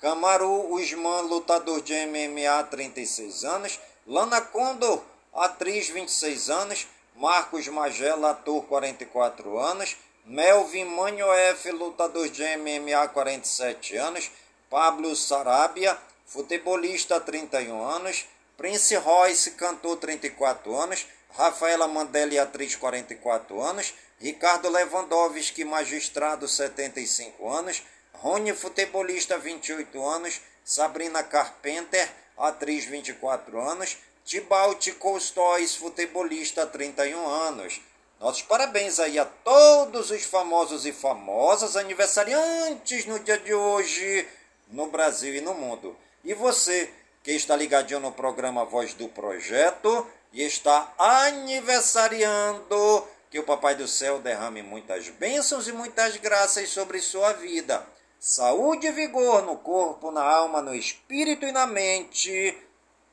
Camaru 0.00 0.72
Usman, 0.74 1.28
lutador 1.28 1.82
de 1.82 2.06
MMA 2.06 2.64
36 2.70 3.44
anos, 3.44 3.78
Lana 4.06 4.40
Condor, 4.40 5.04
atriz 5.34 5.90
26 5.90 6.48
anos, 6.48 6.86
Marcos 7.14 7.68
Magela, 7.68 8.30
ator 8.30 8.64
44 8.64 9.58
anos, 9.60 9.94
Melvin 10.24 10.86
Manhoef, 10.86 11.64
lutador 11.72 12.28
de 12.28 12.56
MMA 12.56 13.08
47 13.08 13.96
anos, 13.96 14.30
Pablo 14.68 15.14
Sarabia, 15.16 15.98
futebolista 16.26 17.20
31 17.20 17.88
anos, 17.88 18.26
Prince 18.56 18.96
Royce, 18.98 19.52
cantor 19.52 19.96
34 19.96 20.80
anos, 20.80 21.06
Rafaela 21.36 21.88
Mandelli, 21.88 22.38
atriz 22.38 22.76
44 22.76 23.62
anos, 23.62 23.94
Ricardo 24.20 24.68
Lewandowski, 24.68 25.64
magistrado 25.64 26.46
75 26.46 27.50
anos, 27.50 27.82
Rony, 28.22 28.52
futebolista 28.52 29.38
28 29.38 30.06
anos, 30.06 30.40
Sabrina 30.62 31.22
Carpenter, 31.24 32.08
atriz 32.36 32.84
24 32.84 33.60
anos, 33.60 33.96
Tibalt 34.24 34.92
Costóis, 34.98 35.74
futebolista 35.74 36.66
31 36.66 37.26
anos. 37.26 37.80
Nossos 38.20 38.42
parabéns 38.42 39.00
aí 39.00 39.18
a 39.18 39.24
todos 39.24 40.10
os 40.10 40.22
famosos 40.24 40.84
e 40.84 40.92
famosas 40.92 41.74
aniversariantes 41.74 43.06
no 43.06 43.18
dia 43.18 43.38
de 43.38 43.54
hoje 43.54 44.28
no 44.68 44.88
Brasil 44.88 45.36
e 45.36 45.40
no 45.40 45.54
mundo. 45.54 45.96
E 46.22 46.34
você 46.34 46.92
que 47.22 47.32
está 47.32 47.56
ligadinho 47.56 47.98
no 47.98 48.12
programa 48.12 48.66
Voz 48.66 48.92
do 48.92 49.08
Projeto 49.08 50.06
e 50.34 50.42
está 50.42 50.92
aniversariando, 50.98 53.08
que 53.30 53.38
o 53.38 53.44
Papai 53.44 53.74
do 53.74 53.88
Céu 53.88 54.18
derrame 54.18 54.62
muitas 54.62 55.08
bênçãos 55.08 55.66
e 55.66 55.72
muitas 55.72 56.18
graças 56.18 56.68
sobre 56.68 57.00
sua 57.00 57.32
vida. 57.32 57.86
Saúde 58.18 58.88
e 58.88 58.92
vigor 58.92 59.46
no 59.46 59.56
corpo, 59.56 60.10
na 60.10 60.22
alma, 60.22 60.60
no 60.60 60.74
espírito 60.74 61.46
e 61.46 61.52
na 61.52 61.66
mente, 61.66 62.54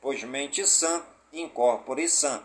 pois 0.02 0.22
mente 0.22 0.66
sã, 0.66 1.02
incorpore 1.32 2.06
sã 2.10 2.44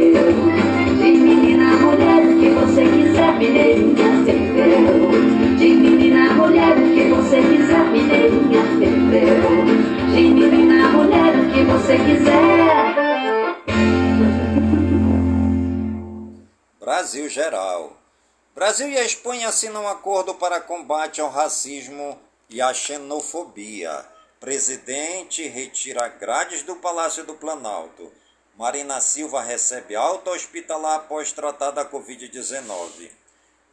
Brasil 16.79 17.27
Geral. 17.29 17.97
Brasil 18.53 18.89
e 18.89 18.97
a 18.97 19.03
Espanha 19.03 19.49
assinam 19.49 19.83
um 19.83 19.87
acordo 19.87 20.35
para 20.35 20.61
combate 20.61 21.19
ao 21.19 21.29
racismo 21.29 22.19
e 22.49 22.61
à 22.61 22.73
xenofobia. 22.73 24.05
Presidente 24.39 25.47
retira 25.47 26.07
grades 26.07 26.63
do 26.63 26.75
Palácio 26.75 27.25
do 27.25 27.33
Planalto. 27.33 28.11
Marina 28.57 29.01
Silva 29.01 29.41
recebe 29.41 29.95
alta 29.95 30.31
hospitalar 30.31 30.97
após 30.97 31.31
tratar 31.31 31.71
da 31.71 31.83
Covid-19. 31.83 33.20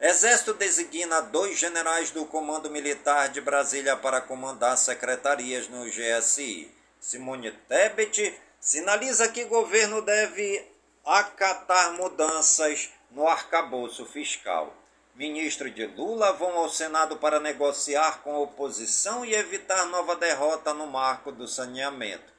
Exército 0.01 0.53
designa 0.53 1.19
dois 1.19 1.59
generais 1.59 2.09
do 2.09 2.25
Comando 2.25 2.69
Militar 2.69 3.27
de 3.27 3.41
Brasília 3.41 3.97
para 3.97 4.21
comandar 4.21 4.77
secretarias 4.77 5.67
no 5.67 5.83
GSI. 5.83 6.73
Simone 7.01 7.51
Tebet 7.67 8.33
sinaliza 8.61 9.27
que 9.27 9.43
governo 9.43 10.01
deve 10.01 10.65
acatar 11.05 11.91
mudanças 11.97 12.89
no 13.11 13.27
arcabouço 13.27 14.05
fiscal. 14.05 14.73
Ministro 15.15 15.69
de 15.69 15.85
Lula 15.85 16.31
vão 16.31 16.57
ao 16.57 16.69
Senado 16.69 17.17
para 17.17 17.41
negociar 17.41 18.21
com 18.23 18.33
a 18.33 18.39
oposição 18.39 19.25
e 19.25 19.35
evitar 19.35 19.85
nova 19.87 20.15
derrota 20.15 20.73
no 20.73 20.87
marco 20.87 21.29
do 21.29 21.45
saneamento. 21.45 22.31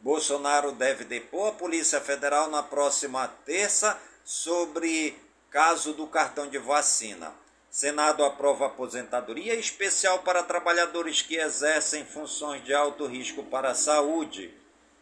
Bolsonaro 0.00 0.72
deve 0.72 1.04
depor 1.04 1.48
a 1.48 1.52
Polícia 1.52 2.00
Federal 2.00 2.48
na 2.48 2.62
próxima 2.62 3.28
terça 3.44 4.00
sobre 4.24 5.22
caso 5.54 5.92
do 5.92 6.08
cartão 6.08 6.48
de 6.48 6.58
vacina. 6.58 7.32
Senado 7.70 8.24
aprova 8.24 8.66
aposentadoria 8.66 9.54
especial 9.54 10.18
para 10.18 10.42
trabalhadores 10.42 11.22
que 11.22 11.36
exercem 11.36 12.04
funções 12.04 12.64
de 12.64 12.74
alto 12.74 13.06
risco 13.06 13.44
para 13.44 13.70
a 13.70 13.74
saúde. 13.74 14.52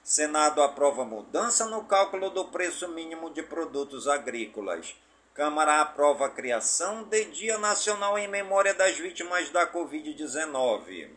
Senado 0.03 0.63
aprova 0.63 1.07
mudança 1.07 1.65
no 1.65 1.85
cálculo 1.85 2.29
do 2.29 2.45
preço 2.45 2.87
mínimo 2.89 3.31
de 3.31 3.43
produtos 3.43 4.07
agrícolas. 4.07 4.95
Câmara 5.33 5.81
aprova 5.81 6.27
a 6.27 6.31
criação 6.31 7.03
de 7.05 7.25
Dia 7.25 7.57
Nacional 7.57 8.19
em 8.19 8.29
memória 8.29 8.75
das 8.75 8.99
vítimas 8.99 9.49
da 9.49 9.67
Covid-19. 9.67 11.09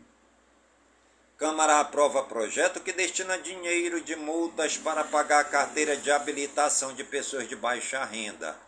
Câmara 1.37 1.81
aprova 1.81 2.23
projeto 2.23 2.79
que 2.79 2.93
destina 2.93 3.37
dinheiro 3.37 3.99
de 3.99 4.15
multas 4.15 4.77
para 4.77 5.03
pagar 5.03 5.41
a 5.41 5.43
carteira 5.43 5.97
de 5.97 6.09
habilitação 6.09 6.93
de 6.93 7.03
pessoas 7.03 7.49
de 7.49 7.55
baixa 7.57 8.01
renda. 8.05 8.63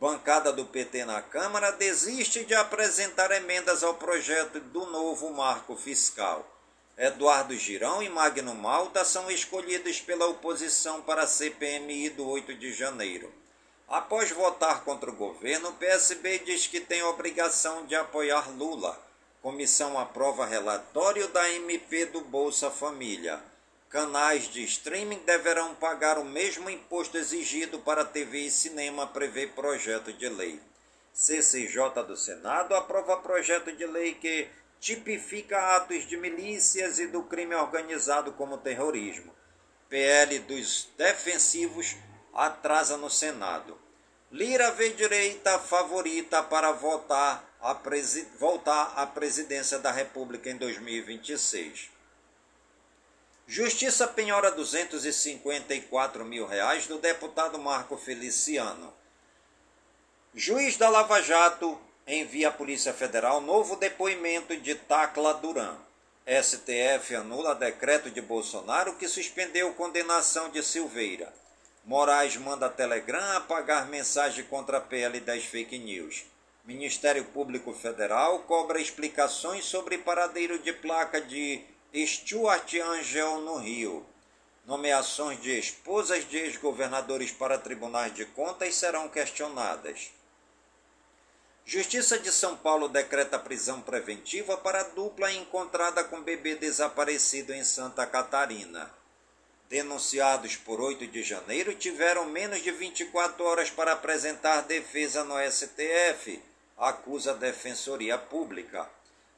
Bancada 0.00 0.50
do 0.50 0.64
PT 0.64 1.04
na 1.04 1.20
Câmara 1.20 1.72
desiste 1.72 2.42
de 2.46 2.54
apresentar 2.54 3.30
emendas 3.32 3.84
ao 3.84 3.92
projeto 3.92 4.58
do 4.58 4.86
novo 4.86 5.30
marco 5.30 5.76
fiscal. 5.76 6.48
Eduardo 6.96 7.54
Girão 7.54 8.02
e 8.02 8.08
Magno 8.08 8.54
Malta 8.54 9.04
são 9.04 9.30
escolhidos 9.30 10.00
pela 10.00 10.26
oposição 10.26 11.02
para 11.02 11.24
a 11.24 11.26
CPMI 11.26 12.08
do 12.08 12.26
8 12.26 12.54
de 12.54 12.72
janeiro. 12.72 13.30
Após 13.86 14.30
votar 14.30 14.84
contra 14.84 15.10
o 15.10 15.14
governo, 15.14 15.68
o 15.68 15.74
PSB 15.74 16.38
diz 16.46 16.66
que 16.66 16.80
tem 16.80 17.02
obrigação 17.02 17.84
de 17.84 17.94
apoiar 17.94 18.48
Lula. 18.56 18.98
Comissão 19.42 19.98
aprova 19.98 20.46
relatório 20.46 21.28
da 21.28 21.46
MP 21.50 22.06
do 22.06 22.22
Bolsa 22.22 22.70
Família. 22.70 23.38
Canais 23.90 24.44
de 24.44 24.62
streaming 24.62 25.18
deverão 25.26 25.74
pagar 25.74 26.16
o 26.16 26.24
mesmo 26.24 26.70
imposto 26.70 27.18
exigido 27.18 27.80
para 27.80 28.04
TV 28.04 28.42
e 28.42 28.50
cinema, 28.50 29.04
prevê 29.08 29.48
projeto 29.48 30.12
de 30.12 30.28
lei. 30.28 30.60
CCJ 31.12 32.04
do 32.06 32.16
Senado 32.16 32.76
aprova 32.76 33.16
projeto 33.16 33.72
de 33.72 33.84
lei 33.84 34.14
que 34.14 34.46
tipifica 34.78 35.74
atos 35.74 36.06
de 36.06 36.16
milícias 36.16 37.00
e 37.00 37.08
do 37.08 37.24
crime 37.24 37.56
organizado 37.56 38.30
como 38.34 38.58
terrorismo. 38.58 39.34
PL 39.88 40.38
dos 40.38 40.88
defensivos 40.96 41.96
atrasa 42.32 42.96
no 42.96 43.10
Senado. 43.10 43.76
Lira 44.30 44.70
vê 44.70 44.90
direita 44.90 45.58
favorita 45.58 46.44
para 46.44 46.70
votar 46.70 47.44
a 47.60 47.76
voltar 48.38 48.92
à 48.94 49.04
presidência 49.04 49.80
da 49.80 49.90
República 49.90 50.48
em 50.48 50.56
2026. 50.56 51.89
Justiça 53.52 54.06
penhora 54.06 54.52
254 54.52 56.24
mil 56.24 56.46
reais 56.46 56.86
do 56.86 56.98
deputado 56.98 57.58
Marco 57.58 57.96
Feliciano. 57.96 58.94
Juiz 60.32 60.76
da 60.76 60.88
Lava 60.88 61.20
Jato 61.20 61.76
envia 62.06 62.46
à 62.46 62.52
Polícia 62.52 62.94
Federal 62.94 63.40
novo 63.40 63.74
depoimento 63.74 64.56
de 64.56 64.76
Tacla 64.76 65.34
Duran. 65.34 65.76
STF 66.24 67.16
anula 67.16 67.56
decreto 67.56 68.08
de 68.08 68.20
Bolsonaro 68.20 68.94
que 68.94 69.08
suspendeu 69.08 69.74
condenação 69.74 70.48
de 70.50 70.62
Silveira. 70.62 71.34
Moraes 71.84 72.36
manda 72.36 72.68
Telegram 72.68 73.36
apagar 73.36 73.88
mensagem 73.88 74.44
contra 74.44 74.76
a 74.78 74.80
PL 74.80 75.18
das 75.18 75.42
fake 75.42 75.76
news. 75.76 76.24
Ministério 76.64 77.24
Público 77.24 77.72
Federal 77.72 78.38
cobra 78.44 78.80
explicações 78.80 79.64
sobre 79.64 79.98
paradeiro 79.98 80.56
de 80.60 80.72
placa 80.72 81.20
de 81.20 81.64
Stuart 81.94 82.74
Angel 82.74 83.40
no 83.40 83.56
Rio. 83.56 84.06
Nomeações 84.64 85.40
de 85.40 85.58
esposas 85.58 86.28
de 86.28 86.36
ex-governadores 86.36 87.32
para 87.32 87.58
tribunais 87.58 88.14
de 88.14 88.24
contas 88.26 88.74
serão 88.74 89.08
questionadas. 89.08 90.12
Justiça 91.64 92.18
de 92.18 92.32
São 92.32 92.56
Paulo 92.56 92.88
decreta 92.88 93.38
prisão 93.38 93.80
preventiva 93.80 94.56
para 94.56 94.82
dupla 94.82 95.32
encontrada 95.32 96.04
com 96.04 96.22
bebê 96.22 96.54
desaparecido 96.54 97.52
em 97.52 97.64
Santa 97.64 98.06
Catarina 98.06 98.90
denunciados 99.70 100.56
por 100.56 100.80
8 100.80 101.06
de 101.06 101.22
janeiro 101.22 101.72
tiveram 101.76 102.26
menos 102.26 102.60
de 102.60 102.72
24 102.72 103.44
horas 103.44 103.70
para 103.70 103.92
apresentar 103.92 104.62
defesa 104.62 105.22
no 105.22 105.36
STF, 105.48 106.42
acusa 106.76 107.30
a 107.30 107.34
Defensoria 107.34 108.18
Pública. 108.18 108.90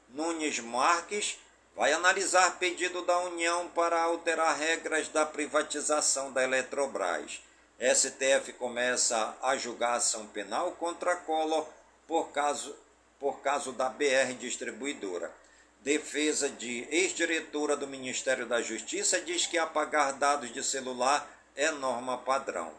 Nunes 0.09 0.57
Marques 0.59 1.37
vai 1.75 1.91
analisar 1.91 2.59
pedido 2.59 3.01
da 3.03 3.19
União 3.19 3.67
para 3.69 4.01
alterar 4.01 4.57
regras 4.57 5.07
da 5.07 5.25
privatização 5.25 6.31
da 6.31 6.43
Eletrobras. 6.43 7.41
STF 7.79 8.53
começa 8.53 9.35
a 9.41 9.57
julgar 9.57 9.95
ação 9.95 10.27
penal 10.27 10.73
contra 10.73 11.15
Collor 11.15 11.67
por 12.07 12.29
caso, 12.29 12.75
por 13.19 13.41
caso 13.41 13.71
da 13.71 13.89
BR 13.89 14.33
Distribuidora. 14.39 15.31
Defesa 15.81 16.49
de 16.49 16.87
ex-diretora 16.89 17.75
do 17.75 17.87
Ministério 17.87 18.45
da 18.45 18.61
Justiça 18.61 19.19
diz 19.19 19.45
que 19.45 19.57
apagar 19.57 20.13
dados 20.13 20.53
de 20.53 20.63
celular 20.63 21.27
é 21.55 21.71
norma 21.71 22.17
padrão. 22.17 22.71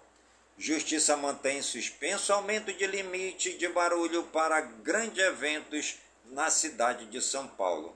Justiça 0.56 1.16
mantém 1.16 1.60
suspenso 1.60 2.32
aumento 2.32 2.72
de 2.72 2.86
limite 2.86 3.58
de 3.58 3.68
barulho 3.68 4.22
para 4.24 4.60
grandes 4.60 5.22
eventos 5.22 5.98
na 6.26 6.48
cidade 6.48 7.06
de 7.06 7.20
São 7.20 7.46
Paulo. 7.48 7.94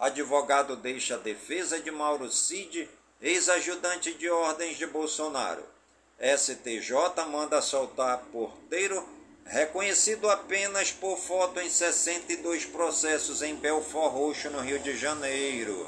Advogado 0.00 0.76
deixa 0.76 1.16
a 1.16 1.18
defesa 1.18 1.78
de 1.78 1.90
Mauro 1.90 2.32
Cid, 2.32 2.88
ex-ajudante 3.20 4.14
de 4.14 4.30
ordens 4.30 4.78
de 4.78 4.86
Bolsonaro. 4.86 5.62
STJ 6.18 6.90
manda 7.30 7.60
soltar 7.60 8.16
porteiro 8.32 9.06
reconhecido 9.44 10.30
apenas 10.30 10.90
por 10.90 11.18
foto 11.18 11.60
em 11.60 11.68
62 11.68 12.64
processos 12.64 13.42
em 13.42 13.54
Belfort 13.56 14.10
Roxo, 14.10 14.48
no 14.48 14.60
Rio 14.60 14.78
de 14.78 14.96
Janeiro. 14.96 15.86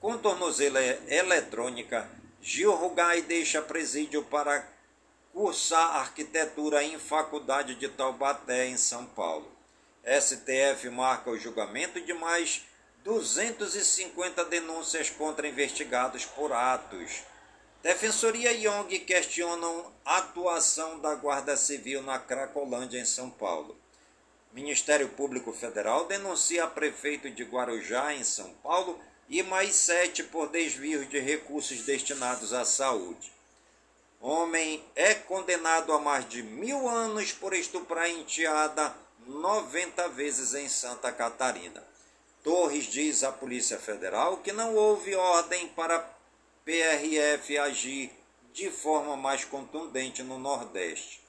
Com 0.00 0.16
tornozela 0.16 0.80
eletrônica, 1.08 2.08
Gil 2.40 2.72
Rugai 2.72 3.20
deixa 3.20 3.60
presídio 3.60 4.22
para 4.22 4.66
cursar 5.34 5.96
arquitetura 5.96 6.82
em 6.82 6.98
faculdade 6.98 7.74
de 7.74 7.86
Taubaté, 7.86 8.66
em 8.66 8.78
São 8.78 9.04
Paulo. 9.04 9.59
STF 10.04 10.88
marca 10.90 11.30
o 11.30 11.38
julgamento 11.38 12.00
de 12.00 12.12
mais 12.12 12.62
250 13.04 14.44
denúncias 14.44 15.10
contra 15.10 15.48
investigados 15.48 16.24
por 16.24 16.52
atos 16.52 17.22
Defensoria 17.82 18.52
e 18.52 18.68
ONG 18.68 18.98
questionam 19.00 19.90
a 20.04 20.18
atuação 20.18 20.98
da 20.98 21.14
Guarda 21.14 21.56
Civil 21.56 22.02
na 22.02 22.18
Cracolândia, 22.18 23.00
em 23.00 23.06
São 23.06 23.30
Paulo. 23.30 23.74
Ministério 24.52 25.08
Público 25.08 25.50
Federal 25.50 26.04
denuncia 26.04 26.66
prefeito 26.66 27.30
de 27.30 27.42
Guarujá, 27.42 28.12
em 28.12 28.22
São 28.22 28.52
Paulo, 28.62 29.00
e 29.30 29.42
mais 29.42 29.74
sete 29.74 30.22
por 30.22 30.50
desvios 30.50 31.08
de 31.08 31.18
recursos 31.20 31.80
destinados 31.80 32.52
à 32.52 32.66
saúde. 32.66 33.32
Homem 34.20 34.84
é 34.94 35.14
condenado 35.14 35.94
a 35.94 35.98
mais 35.98 36.28
de 36.28 36.42
mil 36.42 36.86
anos 36.86 37.32
por 37.32 37.54
estuprar 37.54 38.10
enteada 38.10 38.94
90 39.26 40.08
vezes 40.08 40.54
em 40.54 40.68
Santa 40.68 41.12
Catarina. 41.12 41.82
Torres 42.42 42.84
diz 42.84 43.22
à 43.22 43.30
Polícia 43.30 43.78
Federal 43.78 44.38
que 44.38 44.52
não 44.52 44.74
houve 44.74 45.14
ordem 45.14 45.68
para 45.68 45.98
PRF 46.64 47.58
agir 47.58 48.10
de 48.52 48.70
forma 48.70 49.16
mais 49.16 49.44
contundente 49.44 50.22
no 50.22 50.38
Nordeste. 50.38 51.20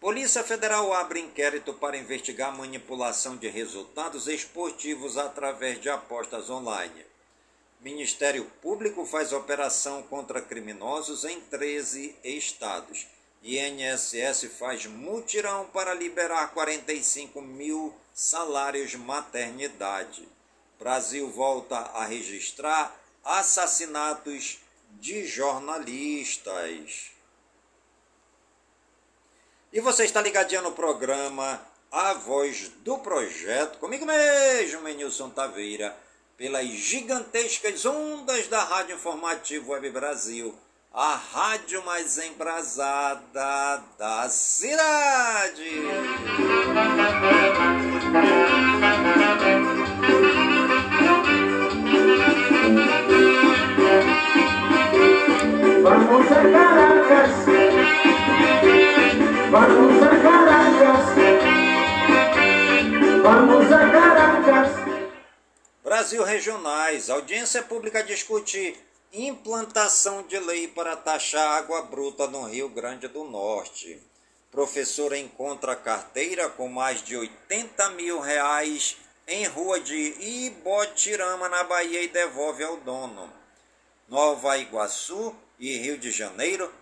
Polícia 0.00 0.44
Federal 0.44 0.92
abre 0.94 1.20
inquérito 1.20 1.74
para 1.74 1.96
investigar 1.96 2.56
manipulação 2.56 3.36
de 3.36 3.48
resultados 3.48 4.28
esportivos 4.28 5.18
através 5.18 5.80
de 5.80 5.90
apostas 5.90 6.48
online. 6.48 7.04
Ministério 7.80 8.44
Público 8.62 9.04
faz 9.04 9.32
operação 9.32 10.02
contra 10.04 10.40
criminosos 10.40 11.24
em 11.24 11.40
13 11.40 12.16
estados. 12.22 13.06
INSS 13.42 14.50
faz 14.58 14.86
mutirão 14.86 15.66
para 15.66 15.94
liberar 15.94 16.52
45 16.52 17.40
mil 17.40 17.94
salários 18.12 18.94
maternidade. 18.94 20.28
Brasil 20.78 21.30
volta 21.30 21.76
a 21.76 22.04
registrar 22.04 22.94
assassinatos 23.24 24.58
de 25.00 25.26
jornalistas. 25.26 27.12
E 29.72 29.80
você 29.80 30.04
está 30.04 30.20
ligadinho 30.20 30.62
no 30.62 30.72
programa 30.72 31.60
A 31.92 32.14
Voz 32.14 32.70
do 32.78 32.98
Projeto, 32.98 33.78
comigo 33.78 34.06
mesmo, 34.06 34.80
Menilson 34.82 35.30
Taveira, 35.30 35.96
pelas 36.36 36.66
gigantescas 36.66 37.84
ondas 37.84 38.46
da 38.48 38.62
Rádio 38.64 38.96
Informativo 38.96 39.72
Web 39.72 39.90
Brasil, 39.90 40.54
a 40.92 41.14
rádio 41.14 41.84
mais 41.84 42.18
embrasada 42.18 43.82
da 43.98 44.28
cidade. 44.28 45.82
Vamos 55.82 56.32
a 56.32 56.42
Caracas, 56.52 57.30
vamos 59.50 60.02
a 60.02 60.16
Caracas, 60.22 61.06
vamos 63.22 63.72
a 63.72 63.90
Caracas. 63.90 64.88
Brasil 65.84 66.22
Regionais. 66.22 67.08
Audiência 67.08 67.62
pública 67.62 68.02
discute 68.02 68.76
implantação 69.12 70.22
de 70.24 70.38
lei 70.38 70.68
para 70.68 70.96
taxar 70.96 71.56
água 71.56 71.82
bruta 71.82 72.26
no 72.26 72.44
Rio 72.44 72.68
Grande 72.68 73.08
do 73.08 73.24
Norte. 73.24 74.00
Professora 74.50 75.16
encontra 75.16 75.74
carteira 75.76 76.48
com 76.50 76.68
mais 76.68 77.02
de 77.02 77.16
80 77.16 77.90
mil 77.90 78.20
reais 78.20 78.96
em 79.26 79.46
rua 79.46 79.80
de 79.80 79.94
Ibotirama, 79.96 81.48
na 81.48 81.64
Bahia, 81.64 82.02
e 82.02 82.08
devolve 82.08 82.64
ao 82.64 82.78
dono. 82.78 83.32
Nova 84.08 84.56
Iguaçu 84.56 85.34
e 85.58 85.76
Rio 85.76 85.98
de 85.98 86.10
Janeiro 86.10 86.72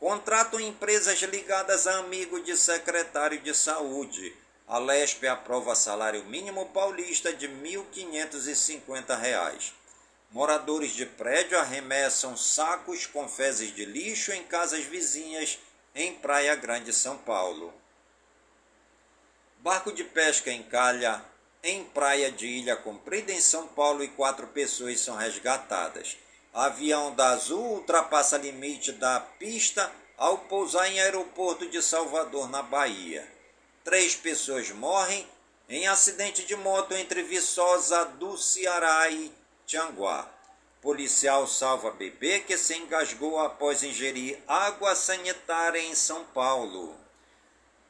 contratam 0.00 0.58
empresas 0.60 1.22
ligadas 1.22 1.86
a 1.86 1.98
amigo 1.98 2.40
de 2.40 2.56
secretário 2.56 3.40
de 3.40 3.54
saúde. 3.54 4.36
A 4.66 4.78
Lespe 4.78 5.28
aprova 5.28 5.74
salário 5.76 6.24
mínimo 6.24 6.66
paulista 6.66 7.32
de 7.32 7.46
R$ 7.46 7.86
1.550. 7.94 9.83
Moradores 10.34 10.90
de 10.90 11.06
prédio 11.06 11.56
arremessam 11.56 12.36
sacos 12.36 13.06
com 13.06 13.28
fezes 13.28 13.72
de 13.72 13.84
lixo 13.84 14.32
em 14.32 14.42
casas 14.42 14.84
vizinhas 14.84 15.60
em 15.94 16.12
Praia 16.12 16.56
Grande, 16.56 16.92
São 16.92 17.16
Paulo. 17.16 17.72
Barco 19.60 19.92
de 19.92 20.02
pesca 20.02 20.50
encalha 20.50 21.24
em 21.62 21.84
praia 21.84 22.32
de 22.32 22.48
Ilha 22.48 22.74
Comprida, 22.74 23.30
em 23.30 23.40
São 23.40 23.68
Paulo, 23.68 24.02
e 24.02 24.08
quatro 24.08 24.48
pessoas 24.48 24.98
são 24.98 25.14
resgatadas. 25.14 26.16
Avião 26.52 27.14
da 27.14 27.28
Azul 27.28 27.64
ultrapassa 27.76 28.36
limite 28.36 28.90
da 28.90 29.20
pista 29.20 29.88
ao 30.18 30.38
pousar 30.38 30.90
em 30.90 30.98
aeroporto 30.98 31.70
de 31.70 31.80
Salvador, 31.80 32.50
na 32.50 32.60
Bahia. 32.60 33.24
Três 33.84 34.16
pessoas 34.16 34.68
morrem 34.70 35.28
em 35.68 35.86
acidente 35.86 36.44
de 36.44 36.56
moto 36.56 36.92
entre 36.92 37.22
Viçosa 37.22 38.04
do 38.04 38.36
Ceará 38.36 39.08
e 39.10 39.32
Tianguá. 39.66 40.30
Policial 40.82 41.46
salva 41.46 41.90
bebê 41.90 42.40
que 42.40 42.58
se 42.58 42.76
engasgou 42.76 43.40
após 43.40 43.82
ingerir 43.82 44.38
água 44.46 44.94
sanitária 44.94 45.80
em 45.80 45.94
São 45.94 46.24
Paulo. 46.26 46.94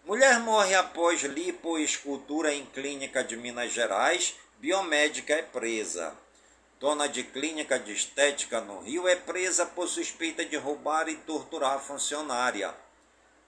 Mulher 0.05 0.39
morre 0.39 0.75
após 0.75 1.23
lipoescultura 1.23 2.55
em 2.55 2.65
clínica 2.67 3.25
de 3.25 3.37
Minas 3.37 3.73
Gerais. 3.73 4.37
Biomédica 4.59 5.35
é 5.35 5.43
presa. 5.43 6.17
Dona 6.79 7.09
de 7.09 7.25
clínica 7.25 7.79
de 7.79 7.93
estética 7.93 8.61
no 8.61 8.81
Rio 8.81 9.09
é 9.09 9.17
presa 9.17 9.67
por 9.67 9.89
suspeita 9.89 10.45
de 10.45 10.57
roubar 10.57 11.09
e 11.09 11.17
torturar 11.17 11.81
funcionária. 11.81 12.75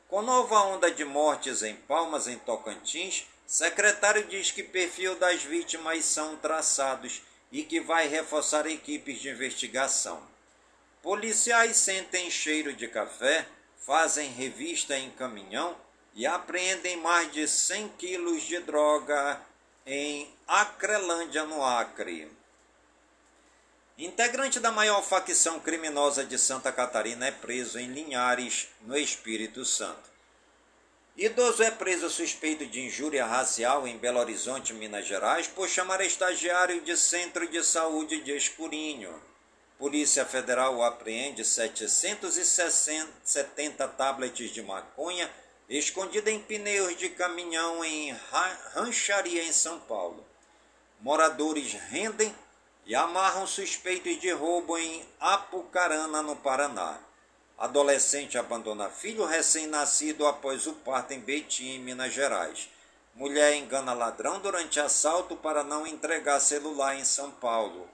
Com 0.08 0.22
nova 0.22 0.62
onda 0.62 0.90
de 0.90 1.04
mortes 1.04 1.62
em 1.62 1.76
Palmas, 1.76 2.26
em 2.26 2.38
Tocantins, 2.38 3.26
secretário 3.46 4.24
diz 4.24 4.50
que 4.50 4.62
perfil 4.62 5.14
das 5.16 5.42
vítimas 5.42 6.04
são 6.04 6.36
traçados 6.36 7.22
e 7.50 7.62
que 7.62 7.80
vai 7.80 8.08
reforçar 8.08 8.66
equipes 8.66 9.20
de 9.20 9.28
investigação. 9.28 10.22
Policiais 11.02 11.76
sentem 11.76 12.30
cheiro 12.30 12.72
de 12.72 12.88
café, 12.88 13.46
fazem 13.78 14.30
revista 14.32 14.98
em 14.98 15.10
caminhão 15.10 15.76
e 16.14 16.26
apreendem 16.26 16.96
mais 16.96 17.30
de 17.32 17.46
100 17.46 17.90
quilos 17.90 18.42
de 18.42 18.58
droga 18.60 19.40
em 19.86 20.28
Acrelândia, 20.48 21.44
no 21.44 21.64
Acre. 21.64 22.28
Integrante 23.98 24.58
da 24.58 24.72
maior 24.72 25.02
facção 25.02 25.60
criminosa 25.60 26.24
de 26.24 26.38
Santa 26.38 26.72
Catarina 26.72 27.26
é 27.26 27.30
preso 27.30 27.78
em 27.78 27.86
Linhares, 27.86 28.68
no 28.82 28.96
Espírito 28.96 29.64
Santo. 29.64 30.15
Idoso 31.18 31.62
é 31.62 31.70
preso 31.70 32.10
suspeito 32.10 32.66
de 32.66 32.82
injúria 32.82 33.24
racial 33.24 33.88
em 33.88 33.96
Belo 33.96 34.20
Horizonte, 34.20 34.74
Minas 34.74 35.06
Gerais, 35.06 35.46
por 35.46 35.66
chamar 35.66 36.02
estagiário 36.02 36.82
de 36.82 36.94
centro 36.94 37.48
de 37.48 37.64
saúde 37.64 38.20
de 38.20 38.36
Escurinho. 38.36 39.18
Polícia 39.78 40.26
Federal 40.26 40.82
apreende 40.82 41.42
770 41.42 43.88
tablets 43.88 44.50
de 44.50 44.60
maconha 44.60 45.30
escondida 45.70 46.30
em 46.30 46.38
pneus 46.38 46.98
de 46.98 47.08
caminhão 47.08 47.82
em 47.82 48.14
rancharia 48.74 49.42
em 49.42 49.54
São 49.54 49.80
Paulo. 49.80 50.22
Moradores 51.00 51.72
rendem 51.88 52.36
e 52.84 52.94
amarram 52.94 53.46
suspeitos 53.46 54.20
de 54.20 54.30
roubo 54.32 54.76
em 54.76 55.02
Apucarana, 55.18 56.20
no 56.20 56.36
Paraná. 56.36 57.00
Adolescente 57.58 58.36
abandona 58.36 58.90
filho 58.90 59.24
recém-nascido 59.24 60.26
após 60.26 60.66
o 60.66 60.74
parto 60.74 61.12
em 61.12 61.20
Betim, 61.20 61.78
Minas 61.78 62.12
Gerais. 62.12 62.68
Mulher 63.14 63.54
engana 63.54 63.94
ladrão 63.94 64.40
durante 64.40 64.78
assalto 64.78 65.36
para 65.36 65.64
não 65.64 65.86
entregar 65.86 66.38
celular 66.38 66.98
em 66.98 67.04
São 67.04 67.30
Paulo. 67.30 67.88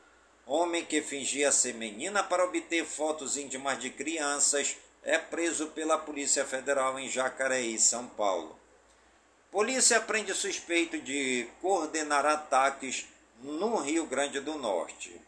Homem 0.44 0.84
que 0.84 1.00
fingia 1.00 1.52
ser 1.52 1.74
menina 1.74 2.24
para 2.24 2.44
obter 2.44 2.84
fotos 2.84 3.36
íntimas 3.36 3.78
de 3.78 3.88
crianças 3.90 4.76
é 5.04 5.16
preso 5.16 5.68
pela 5.68 5.96
Polícia 5.96 6.44
Federal 6.44 6.98
em 6.98 7.08
Jacareí, 7.08 7.78
São 7.78 8.08
Paulo. 8.08 8.58
Polícia 9.52 10.00
prende 10.00 10.34
suspeito 10.34 10.98
de 10.98 11.48
coordenar 11.60 12.26
ataques 12.26 13.06
no 13.40 13.76
Rio 13.76 14.06
Grande 14.06 14.40
do 14.40 14.56
Norte. 14.56 15.20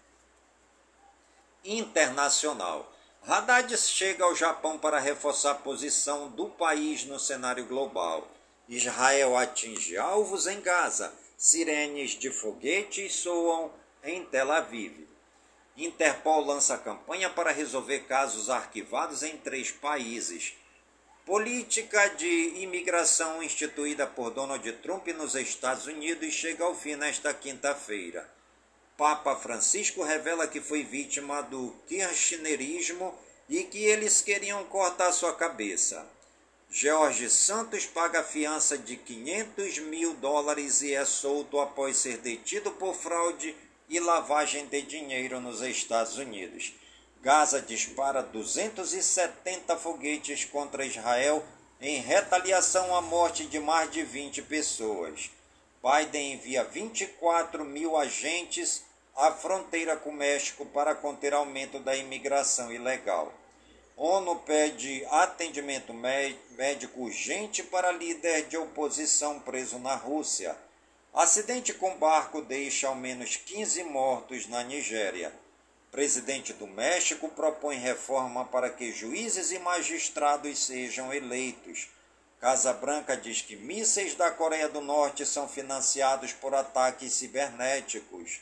Internacional. 1.64 2.93
Haddad 3.27 3.75
chega 3.79 4.23
ao 4.23 4.37
Japão 4.37 4.77
para 4.77 4.99
reforçar 4.99 5.53
a 5.53 5.55
posição 5.55 6.29
do 6.29 6.51
país 6.51 7.07
no 7.07 7.19
cenário 7.19 7.65
global. 7.65 8.29
Israel 8.69 9.35
atinge 9.39 9.97
alvos 9.97 10.47
em 10.47 10.61
Gaza. 10.61 11.11
Sirenes 11.39 12.11
de 12.11 12.31
foguetes 12.31 13.15
soam 13.15 13.73
em 14.03 14.23
Tel 14.27 14.53
Aviv. 14.53 15.09
Interpol 15.75 16.45
lança 16.45 16.77
campanha 16.77 17.31
para 17.31 17.51
resolver 17.51 18.01
casos 18.01 18.51
arquivados 18.51 19.23
em 19.23 19.39
três 19.39 19.71
países. 19.71 20.53
Política 21.25 22.09
de 22.09 22.59
imigração 22.59 23.43
instituída 23.43 24.07
por 24.07 24.33
Donald 24.33 24.71
Trump 24.75 25.09
nos 25.09 25.35
Estados 25.35 25.87
Unidos 25.87 26.35
chega 26.35 26.63
ao 26.63 26.75
fim 26.75 26.95
nesta 26.95 27.33
quinta-feira. 27.33 28.34
Papa 28.96 29.35
Francisco 29.35 30.04
revela 30.04 30.46
que 30.46 30.61
foi 30.61 30.85
vítima 30.85 31.42
do 31.42 31.74
kirchnerismo 31.88 33.12
e 33.48 33.64
que 33.64 33.85
eles 33.85 34.20
queriam 34.20 34.64
cortar 34.66 35.11
sua 35.11 35.35
cabeça. 35.35 36.07
Jorge 36.70 37.28
Santos 37.28 37.87
paga 37.87 38.22
fiança 38.22 38.78
de 38.78 38.96
500 38.96 39.78
mil 39.78 40.14
dólares 40.14 40.80
e 40.83 40.94
é 40.94 41.04
solto 41.04 41.59
após 41.59 41.96
ser 41.96 42.18
detido 42.18 42.70
por 42.70 42.94
fraude 42.94 43.57
e 43.88 43.98
lavagem 43.98 44.66
de 44.66 44.83
dinheiro 44.83 45.40
nos 45.40 45.61
Estados 45.61 46.16
Unidos. 46.16 46.72
Gaza 47.20 47.61
dispara 47.61 48.22
270 48.22 49.76
foguetes 49.76 50.45
contra 50.45 50.86
Israel 50.86 51.45
em 51.80 52.01
retaliação 52.01 52.95
à 52.95 53.01
morte 53.01 53.45
de 53.47 53.59
mais 53.59 53.90
de 53.90 54.05
20 54.05 54.42
pessoas. 54.42 55.30
Biden 55.82 56.32
envia 56.32 56.64
24 56.64 57.62
mil 57.62 57.97
agentes 57.97 58.84
à 59.17 59.31
fronteira 59.31 59.97
com 59.97 60.11
o 60.11 60.15
México 60.15 60.67
para 60.67 60.95
conter 60.95 61.33
aumento 61.33 61.79
da 61.79 61.95
imigração 61.95 62.73
ilegal. 62.73 63.33
ONU 63.97 64.41
pede 64.41 65.07
atendimento 65.09 65.95
médico 65.95 67.03
urgente 67.03 67.62
para 67.62 67.93
líder 67.93 68.47
de 68.49 68.57
oposição 68.57 69.39
preso 69.39 69.79
na 69.79 69.95
Rússia. 69.95 70.57
Acidente 71.12 71.73
com 71.73 71.97
barco 71.97 72.43
deixa 72.43 72.89
ao 72.89 72.97
menos 72.97 73.37
15 73.37 73.85
mortos 73.85 74.49
na 74.49 74.65
Nigéria. 74.65 75.33
Presidente 75.93 76.53
do 76.53 76.67
México 76.67 77.29
propõe 77.29 77.77
reforma 77.77 78.45
para 78.47 78.69
que 78.69 78.91
juízes 78.91 79.53
e 79.53 79.61
magistrados 79.61 80.59
sejam 80.59 81.15
eleitos. 81.15 81.89
Casa 82.41 82.73
Branca 82.73 83.17
diz 83.17 83.41
que 83.41 83.55
mísseis 83.55 84.17
da 84.17 84.29
Coreia 84.33 84.69
do 84.69 84.81
Norte 84.81 85.25
são 85.25 85.49
financiados 85.49 86.33
por 86.33 86.53
ataques 86.53 87.12
cibernéticos. 87.12 88.41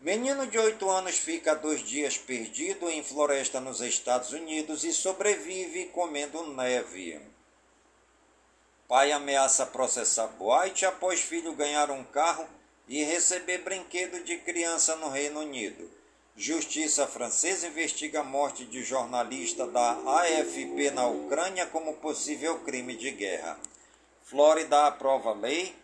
Menino 0.00 0.46
de 0.46 0.56
8 0.56 0.88
anos 0.88 1.18
fica 1.18 1.56
dois 1.56 1.80
dias 1.82 2.16
perdido 2.16 2.88
em 2.88 3.02
floresta 3.02 3.58
nos 3.58 3.80
Estados 3.80 4.32
Unidos 4.32 4.84
e 4.84 4.92
sobrevive 4.92 5.86
comendo 5.86 6.54
neve. 6.54 7.20
Pai 8.86 9.10
ameaça 9.10 9.66
processar 9.66 10.28
Boite 10.28 10.86
após 10.86 11.20
filho 11.20 11.52
ganhar 11.52 11.90
um 11.90 12.04
carro 12.04 12.46
e 12.86 13.02
receber 13.02 13.58
brinquedo 13.58 14.22
de 14.22 14.38
criança 14.38 14.94
no 14.94 15.08
Reino 15.08 15.40
Unido. 15.40 15.90
Justiça 16.36 17.04
francesa 17.04 17.66
investiga 17.66 18.20
a 18.20 18.24
morte 18.24 18.64
de 18.64 18.84
jornalista 18.84 19.66
da 19.66 19.90
AFP 19.90 20.92
na 20.92 21.08
Ucrânia 21.08 21.66
como 21.66 21.94
possível 21.94 22.60
crime 22.60 22.94
de 22.94 23.10
guerra. 23.10 23.58
Flórida 24.22 24.86
aprova 24.86 25.32
lei 25.32 25.74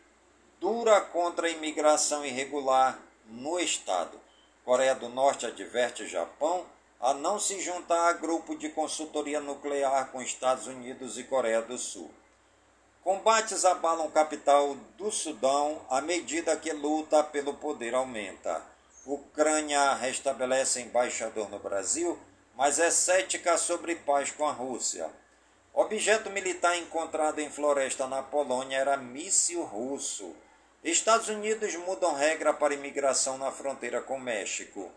dura 0.60 1.00
contra 1.00 1.48
a 1.48 1.50
imigração 1.50 2.24
irregular 2.24 3.03
no 3.26 3.58
estado. 3.58 4.20
Coreia 4.64 4.94
do 4.94 5.08
Norte 5.08 5.46
adverte 5.46 6.06
Japão 6.06 6.66
a 7.00 7.12
não 7.12 7.38
se 7.38 7.60
juntar 7.60 8.08
a 8.08 8.12
grupo 8.14 8.56
de 8.56 8.70
consultoria 8.70 9.40
nuclear 9.40 10.10
com 10.10 10.22
Estados 10.22 10.66
Unidos 10.66 11.18
e 11.18 11.24
Coreia 11.24 11.60
do 11.60 11.76
Sul. 11.76 12.10
Combates 13.02 13.66
abalam 13.66 14.10
capital 14.10 14.74
do 14.96 15.12
Sudão 15.12 15.82
à 15.90 16.00
medida 16.00 16.56
que 16.56 16.72
luta 16.72 17.22
pelo 17.22 17.52
poder 17.52 17.94
aumenta. 17.94 18.62
Ucrânia 19.04 19.92
restabelece 19.92 20.80
embaixador 20.80 21.50
no 21.50 21.58
Brasil, 21.58 22.18
mas 22.56 22.78
é 22.78 22.90
cética 22.90 23.58
sobre 23.58 23.96
paz 23.96 24.30
com 24.30 24.46
a 24.48 24.52
Rússia. 24.52 25.10
Objeto 25.74 26.30
militar 26.30 26.78
encontrado 26.78 27.40
em 27.40 27.50
floresta 27.50 28.06
na 28.06 28.22
Polônia 28.22 28.78
era 28.78 28.96
míssil 28.96 29.62
russo. 29.64 30.34
Estados 30.85 31.28
Unidos 31.30 31.74
mudam 31.76 32.14
regra 32.14 32.53
para 32.53 32.74
imigração 32.74 33.39
na 33.39 33.51
fronteira 33.51 34.03
com 34.03 34.20
México. 34.20 34.93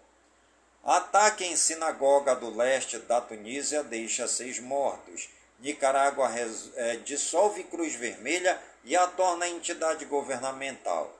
Ataque 0.83 1.45
em 1.45 1.55
sinagoga 1.55 2.35
do 2.35 2.53
leste 2.53 2.99
da 2.99 3.21
Tunísia 3.21 3.83
deixa 3.83 4.27
seis 4.27 4.59
mortos. 4.59 5.29
Nicarágua 5.59 6.29
é, 6.75 6.97
dissolve 6.97 7.63
Cruz 7.63 7.95
Vermelha 7.95 8.61
e 8.83 8.97
a 8.97 9.07
torna 9.07 9.47
entidade 9.47 10.03
governamental. 10.03 11.17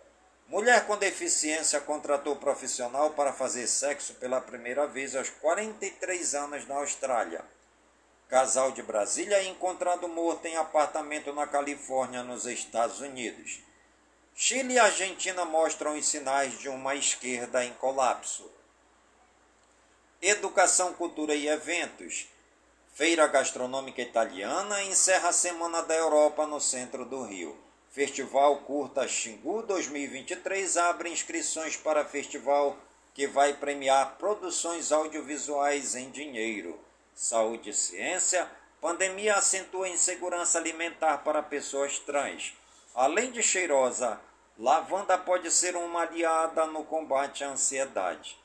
Mulher 0.50 0.86
com 0.86 0.98
deficiência 0.98 1.80
contratou 1.80 2.36
profissional 2.36 3.12
para 3.12 3.32
fazer 3.32 3.68
sexo 3.68 4.16
pela 4.16 4.42
primeira 4.42 4.86
vez 4.86 5.16
aos 5.16 5.30
43 5.30 6.36
anos 6.36 6.68
na 6.68 6.76
Austrália. 6.76 7.42
Casal 8.28 8.74
de 8.74 8.82
Brasília 8.82 9.38
é 9.38 9.48
encontrado 9.48 10.10
morto 10.10 10.46
em 10.46 10.58
apartamento 10.58 11.32
na 11.32 11.48
Califórnia, 11.48 12.22
nos 12.22 12.46
Estados 12.46 13.00
Unidos. 13.00 13.66
Chile 14.40 14.76
e 14.76 14.80
Argentina 14.80 15.46
mostram 15.46 15.98
os 15.98 16.06
sinais 16.06 16.60
de 16.60 16.70
uma 16.70 16.94
esquerda 16.94 17.66
em 17.66 17.74
colapso. 17.74 18.48
Educação, 20.22 20.94
cultura 20.94 21.34
e 21.34 21.48
eventos. 21.48 22.28
Feira 22.94 23.26
Gastronômica 23.26 24.00
Italiana 24.00 24.84
encerra 24.84 25.30
a 25.30 25.34
Semana 25.34 25.82
da 25.82 25.96
Europa 25.96 26.46
no 26.46 26.62
centro 26.62 27.04
do 27.04 27.24
Rio. 27.24 27.58
Festival 27.90 28.58
Curta 28.58 29.08
Xingu 29.08 29.64
2023 29.64 30.78
abre 30.78 31.10
inscrições 31.10 31.76
para 31.76 32.06
festival 32.06 32.78
que 33.16 33.26
vai 33.26 33.56
premiar 33.56 34.18
produções 34.20 34.92
audiovisuais 34.92 35.96
em 35.96 36.12
dinheiro. 36.12 36.80
Saúde 37.16 37.72
e 37.72 37.74
ciência. 37.74 38.48
Pandemia 38.80 39.38
acentua 39.38 39.90
insegurança 39.90 40.60
alimentar 40.60 41.24
para 41.24 41.42
pessoas 41.42 41.98
trans. 41.98 42.54
Além 42.94 43.32
de 43.32 43.44
cheirosa, 43.44 44.20
lavanda 44.58 45.18
pode 45.18 45.52
ser 45.52 45.76
uma 45.76 46.02
aliada 46.02 46.66
no 46.66 46.84
combate 46.84 47.44
à 47.44 47.50
ansiedade. 47.50 48.38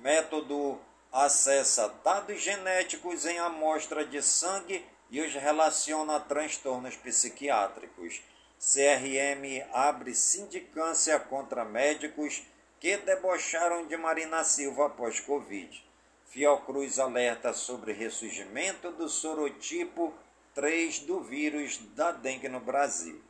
Método 0.00 0.80
acessa 1.12 1.88
dados 2.04 2.40
genéticos 2.40 3.24
em 3.26 3.38
amostra 3.38 4.04
de 4.04 4.22
sangue 4.22 4.84
e 5.10 5.20
os 5.20 5.32
relaciona 5.34 6.16
a 6.16 6.20
transtornos 6.20 6.96
psiquiátricos. 6.96 8.22
CRM 8.58 9.66
abre 9.72 10.14
sindicância 10.14 11.18
contra 11.18 11.64
médicos 11.64 12.42
que 12.78 12.96
debocharam 12.96 13.86
de 13.86 13.96
Marina 13.96 14.44
Silva 14.44 14.86
após 14.86 15.20
Covid. 15.20 15.84
Fiocruz 16.26 16.98
alerta 16.98 17.52
sobre 17.52 17.92
ressurgimento 17.92 18.92
do 18.92 19.08
sorotipo 19.08 20.14
3 20.54 21.00
do 21.00 21.20
vírus 21.20 21.78
da 21.94 22.12
dengue 22.12 22.48
no 22.48 22.60
Brasil. 22.60 23.20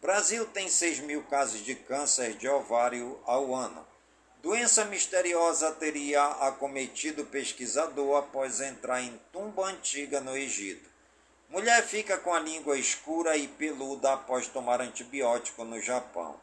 Brasil 0.00 0.46
tem 0.46 0.66
6 0.66 1.00
mil 1.00 1.22
casos 1.24 1.62
de 1.62 1.74
câncer 1.74 2.32
de 2.32 2.48
ovário 2.48 3.20
ao 3.26 3.54
ano. 3.54 3.86
Doença 4.42 4.86
misteriosa 4.86 5.72
teria 5.72 6.24
acometido 6.24 7.26
pesquisador 7.26 8.16
após 8.16 8.62
entrar 8.62 9.02
em 9.02 9.20
tumba 9.30 9.66
antiga 9.66 10.18
no 10.18 10.34
Egito. 10.34 10.88
Mulher 11.50 11.82
fica 11.82 12.16
com 12.16 12.32
a 12.32 12.40
língua 12.40 12.78
escura 12.78 13.36
e 13.36 13.46
peluda 13.46 14.14
após 14.14 14.48
tomar 14.48 14.80
antibiótico 14.80 15.64
no 15.64 15.78
Japão. 15.78 16.40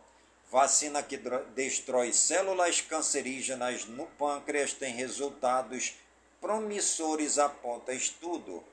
Vacina 0.51 1.01
que 1.01 1.18
destrói 1.55 2.14
células 2.14 2.80
cancerígenas 2.82 3.86
no 3.86 4.05
pâncreas 4.05 4.72
tem 4.72 4.93
resultados 4.93 5.95
promissores, 6.39 7.39
aponta 7.39 7.91
estudo. 7.91 8.64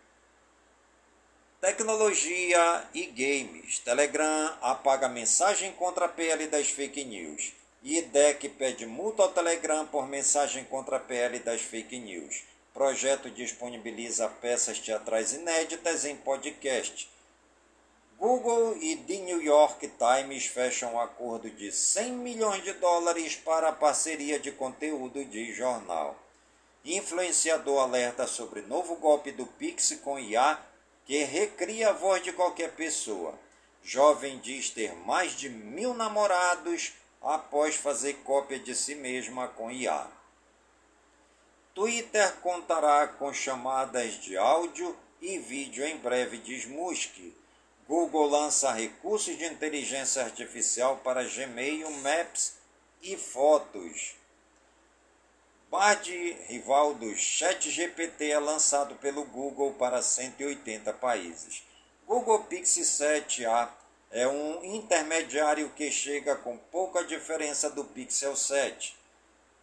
Tecnologia 1.64 2.84
e 2.92 3.06
games. 3.06 3.78
Telegram 3.78 4.54
apaga 4.60 5.08
mensagem 5.08 5.72
contra 5.72 6.04
a 6.04 6.08
PL 6.08 6.46
das 6.48 6.68
fake 6.68 7.02
news. 7.04 7.54
IDEC 7.82 8.50
pede 8.50 8.84
multa 8.84 9.22
ao 9.22 9.32
Telegram 9.32 9.86
por 9.86 10.06
mensagem 10.06 10.62
contra 10.64 10.98
a 10.98 11.00
PL 11.00 11.38
das 11.38 11.62
fake 11.62 11.98
news. 11.98 12.42
Projeto 12.74 13.30
disponibiliza 13.30 14.28
peças 14.28 14.78
teatrais 14.78 15.32
inéditas 15.32 16.04
em 16.04 16.14
podcast. 16.16 17.10
Google 18.18 18.76
e 18.76 18.96
The 18.96 19.16
New 19.20 19.40
York 19.40 19.90
Times 19.96 20.44
fecham 20.44 20.96
um 20.96 21.00
acordo 21.00 21.48
de 21.48 21.72
100 21.72 22.12
milhões 22.12 22.62
de 22.62 22.74
dólares 22.74 23.36
para 23.36 23.70
a 23.70 23.72
parceria 23.72 24.38
de 24.38 24.52
conteúdo 24.52 25.24
de 25.24 25.50
jornal. 25.54 26.14
Influenciador 26.84 27.80
alerta 27.80 28.26
sobre 28.26 28.60
novo 28.60 28.96
golpe 28.96 29.32
do 29.32 29.46
Pix 29.46 29.98
com 30.04 30.18
IA 30.18 30.60
que 31.04 31.24
recria 31.24 31.90
a 31.90 31.92
voz 31.92 32.22
de 32.22 32.32
qualquer 32.32 32.72
pessoa. 32.72 33.38
Jovem 33.82 34.38
diz 34.38 34.70
ter 34.70 34.94
mais 34.94 35.32
de 35.32 35.48
mil 35.48 35.92
namorados 35.92 36.94
após 37.20 37.76
fazer 37.76 38.14
cópia 38.24 38.58
de 38.58 38.74
si 38.74 38.94
mesma 38.94 39.48
com 39.48 39.70
IA. 39.70 40.06
Twitter 41.74 42.34
contará 42.36 43.08
com 43.08 43.32
chamadas 43.32 44.14
de 44.20 44.36
áudio 44.36 44.96
e 45.20 45.38
vídeo 45.38 45.84
em 45.84 45.96
breve, 45.96 46.38
diz 46.38 46.66
Musk. 46.66 47.16
Google 47.88 48.28
lança 48.28 48.72
recursos 48.72 49.36
de 49.36 49.44
inteligência 49.44 50.22
artificial 50.22 50.98
para 51.04 51.24
Gmail, 51.24 51.90
Maps 51.90 52.54
e 53.02 53.16
fotos. 53.16 54.14
Bard, 55.74 56.08
rival 56.46 56.94
do 56.94 57.16
ChatGPT, 57.16 58.30
é 58.30 58.38
lançado 58.38 58.94
pelo 58.94 59.24
Google 59.24 59.72
para 59.72 60.00
180 60.00 60.92
países. 60.92 61.64
Google 62.06 62.44
Pixel 62.44 62.84
7a 62.84 63.70
é 64.12 64.28
um 64.28 64.64
intermediário 64.64 65.68
que 65.70 65.90
chega 65.90 66.36
com 66.36 66.56
pouca 66.56 67.02
diferença 67.02 67.68
do 67.68 67.84
Pixel 67.84 68.36
7. 68.36 68.96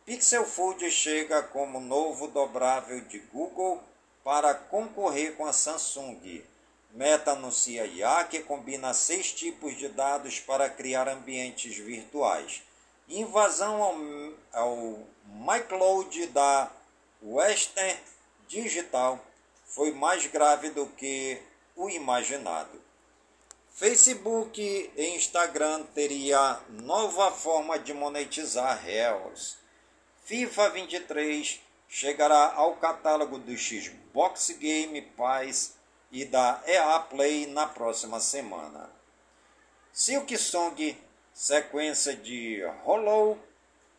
Pixel 0.05 0.43
Fold 0.43 0.91
chega 0.91 1.43
como 1.43 1.79
novo 1.79 2.27
dobrável 2.27 2.99
de 3.05 3.19
Google 3.19 3.81
para 4.21 4.53
concorrer 4.53 5.37
com 5.37 5.45
a 5.45 5.53
Samsung. 5.53 6.43
Meta 6.91 7.31
anuncia 7.31 7.85
IA 7.85 8.25
que 8.25 8.39
combina 8.39 8.93
seis 8.93 9.31
tipos 9.31 9.77
de 9.77 9.87
dados 9.87 10.41
para 10.41 10.69
criar 10.69 11.07
ambientes 11.07 11.77
virtuais. 11.77 12.63
Invasão 13.11 13.83
ao, 13.83 14.63
ao 14.63 14.99
MyCloud 15.25 16.27
da 16.27 16.71
Western 17.21 17.99
Digital 18.47 19.19
foi 19.65 19.91
mais 19.91 20.25
grave 20.27 20.69
do 20.69 20.85
que 20.85 21.41
o 21.75 21.89
imaginado. 21.89 22.81
Facebook 23.73 24.61
e 24.95 25.15
Instagram 25.15 25.83
teria 25.93 26.59
nova 26.69 27.31
forma 27.31 27.77
de 27.77 27.93
monetizar 27.93 28.81
Reels. 28.81 29.57
FIFA 30.23 30.69
23 30.69 31.59
chegará 31.89 32.53
ao 32.53 32.77
catálogo 32.77 33.37
do 33.37 33.57
Xbox 33.57 34.51
Game 34.51 35.01
Pass 35.17 35.75
e 36.11 36.23
da 36.23 36.61
EA 36.65 36.99
Play 36.99 37.47
na 37.47 37.67
próxima 37.67 38.21
semana. 38.21 38.89
Silk 39.91 40.37
Song, 40.37 40.97
sequência 41.41 42.15
de 42.15 42.63
Hollow 42.83 43.35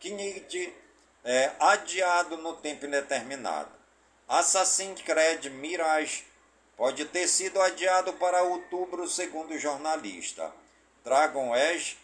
Knight, 0.01 0.73
é 1.25 1.51
adiado 1.59 2.37
no 2.37 2.55
tempo 2.55 2.85
indeterminado. 2.85 3.69
Assassin's 4.29 5.01
Creed 5.01 5.47
Mirage 5.47 6.23
pode 6.77 7.03
ter 7.03 7.27
sido 7.27 7.61
adiado 7.61 8.13
para 8.13 8.43
outubro, 8.43 9.09
segundo 9.09 9.53
o 9.53 9.59
jornalista. 9.59 10.53
Dragon 11.03 11.53
Age, 11.53 11.97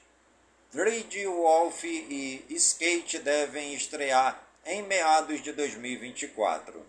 Dread 0.73 1.25
Wolf 1.27 1.85
e 1.85 2.45
Skate 2.49 3.19
devem 3.19 3.73
estrear 3.73 4.43
em 4.65 4.83
meados 4.83 5.41
de 5.41 5.53
2024. 5.53 6.85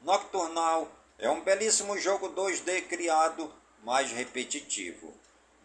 Nocturnal 0.00 0.90
é 1.18 1.28
um 1.28 1.42
belíssimo 1.42 1.98
jogo 1.98 2.30
2D 2.30 2.88
criado 2.88 3.52
mais 3.84 4.10
repetitivo. 4.10 5.12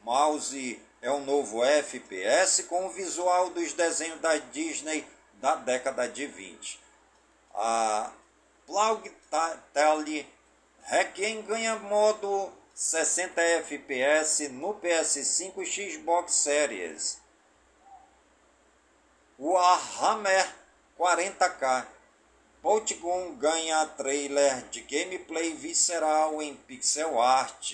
Mouse 0.03 0.81
é 1.05 1.11
um 1.11 1.23
novo 1.23 1.63
FPS 1.63 2.63
com 2.63 2.87
o 2.87 2.89
visual 2.89 3.51
dos 3.51 3.73
desenhos 3.73 4.19
da 4.21 4.37
Disney 4.37 5.05
da 5.35 5.53
década 5.53 6.09
de 6.09 6.25
20. 6.25 6.79
A 7.53 8.11
Plague 8.65 10.27
Requiem 10.81 11.43
ganha 11.43 11.75
modo 11.75 12.51
60 12.73 13.39
FPS 13.39 14.49
no 14.49 14.73
PS5 14.73 15.53
e 15.59 15.91
Xbox 15.91 16.33
Series. 16.33 17.19
Warhammer 19.37 20.55
40k 20.97 21.85
Polygon 22.63 23.35
ganha 23.35 23.85
trailer 23.89 24.63
de 24.71 24.81
gameplay 24.81 25.53
visceral 25.53 26.41
em 26.41 26.55
pixel 26.55 27.21
art. 27.21 27.73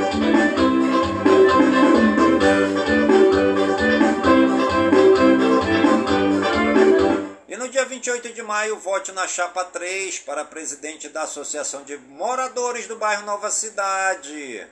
Dia 7.71 7.85
28 7.85 8.33
de 8.33 8.43
maio, 8.43 8.77
vote 8.77 9.13
na 9.13 9.25
chapa 9.29 9.63
3 9.63 10.19
para 10.19 10.43
presidente 10.43 11.07
da 11.07 11.21
Associação 11.21 11.83
de 11.83 11.97
Moradores 11.97 12.85
do 12.85 12.97
bairro 12.97 13.25
Nova 13.25 13.49
Cidade. 13.49 14.67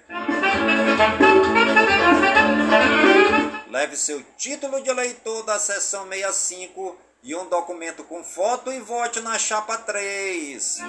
Leve 3.69 3.95
seu 3.95 4.21
título 4.37 4.83
de 4.83 4.89
eleitor 4.89 5.43
da 5.43 5.57
seção 5.57 6.05
65 6.09 6.97
e 7.23 7.33
um 7.33 7.47
documento 7.47 8.03
com 8.03 8.21
foto 8.21 8.69
e 8.69 8.81
vote 8.81 9.21
na 9.21 9.39
chapa 9.39 9.77
3. 9.77 10.79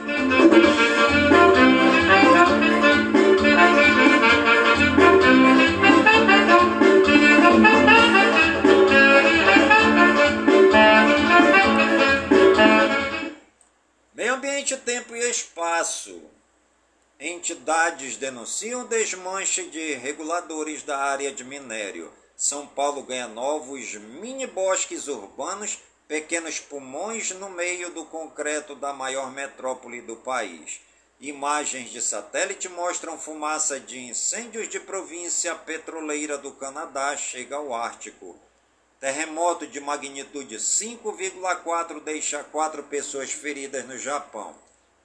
Tempo 14.77 15.17
e 15.17 15.31
espaço. 15.31 16.23
Entidades 17.19 18.17
denunciam 18.17 18.87
desmanche 18.87 19.65
de 19.65 19.95
reguladores 19.95 20.83
da 20.83 20.97
área 20.97 21.33
de 21.33 21.45
minério. 21.45 22.13
São 22.37 22.67
Paulo 22.67 23.03
ganha 23.03 23.29
novos 23.29 23.95
mini-bosques 23.95 25.09
urbanos, 25.09 25.79
pequenos 26.07 26.59
pulmões 26.61 27.31
no 27.33 27.51
meio 27.51 27.91
do 27.91 28.05
concreto 28.07 28.75
da 28.75 28.93
maior 28.93 29.31
metrópole 29.33 30.01
do 30.01 30.17
país. 30.17 30.81
Imagens 31.21 31.91
de 31.91 32.01
satélite 32.01 32.69
mostram 32.69 33.19
fumaça 33.19 33.79
de 33.79 33.99
incêndios 33.99 34.69
de 34.69 34.81
província 34.81 35.55
petroleira 35.55 36.39
do 36.39 36.53
Canadá 36.53 37.17
chega 37.17 37.57
ao 37.57 37.75
Ártico. 37.75 38.39
Terremoto 39.01 39.67
de 39.67 39.81
magnitude 39.81 40.57
5,4 40.57 42.01
deixa 42.03 42.45
quatro 42.45 42.83
pessoas 42.83 43.33
feridas 43.33 43.87
no 43.87 43.97
Japão. 43.97 44.55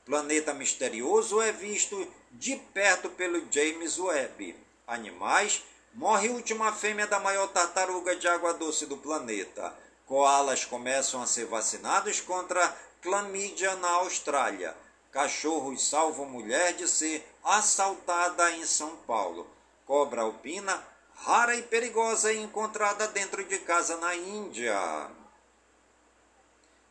Planeta 0.04 0.54
misterioso 0.54 1.42
é 1.42 1.54
visto 1.54 2.06
de 2.30 2.58
perto 2.74 3.10
pelo 3.12 3.50
James 3.50 3.98
Webb. 3.98 4.54
Animais. 4.86 5.64
Morre 5.94 6.28
última 6.28 6.74
fêmea 6.74 7.08
da 7.08 7.22
maior 7.22 7.48
tartaruga 7.48 8.18
de 8.18 8.28
água 8.28 8.54
doce 8.54 8.86
do 8.86 8.98
planeta. 8.98 9.74
Koalas 10.06 10.66
começam 10.66 11.22
a 11.22 11.26
ser 11.26 11.46
vacinados 11.46 12.20
contra 12.20 12.78
clamídia 13.02 13.78
na 13.78 13.92
Austrália. 13.92 14.76
Cachorros 15.10 15.88
salvam 15.88 16.26
mulher 16.26 16.74
de 16.74 16.86
ser 16.86 17.26
assaltada 17.42 18.52
em 18.52 18.66
São 18.66 18.94
Paulo. 19.08 19.48
Cobra 19.86 20.24
alpina 20.24 20.86
rara 21.16 21.56
e 21.56 21.64
perigosa 21.64 22.34
encontrada 22.34 23.08
dentro 23.08 23.44
de 23.44 23.58
casa 23.60 23.98
na 23.98 24.16
Índia. 24.16 25.10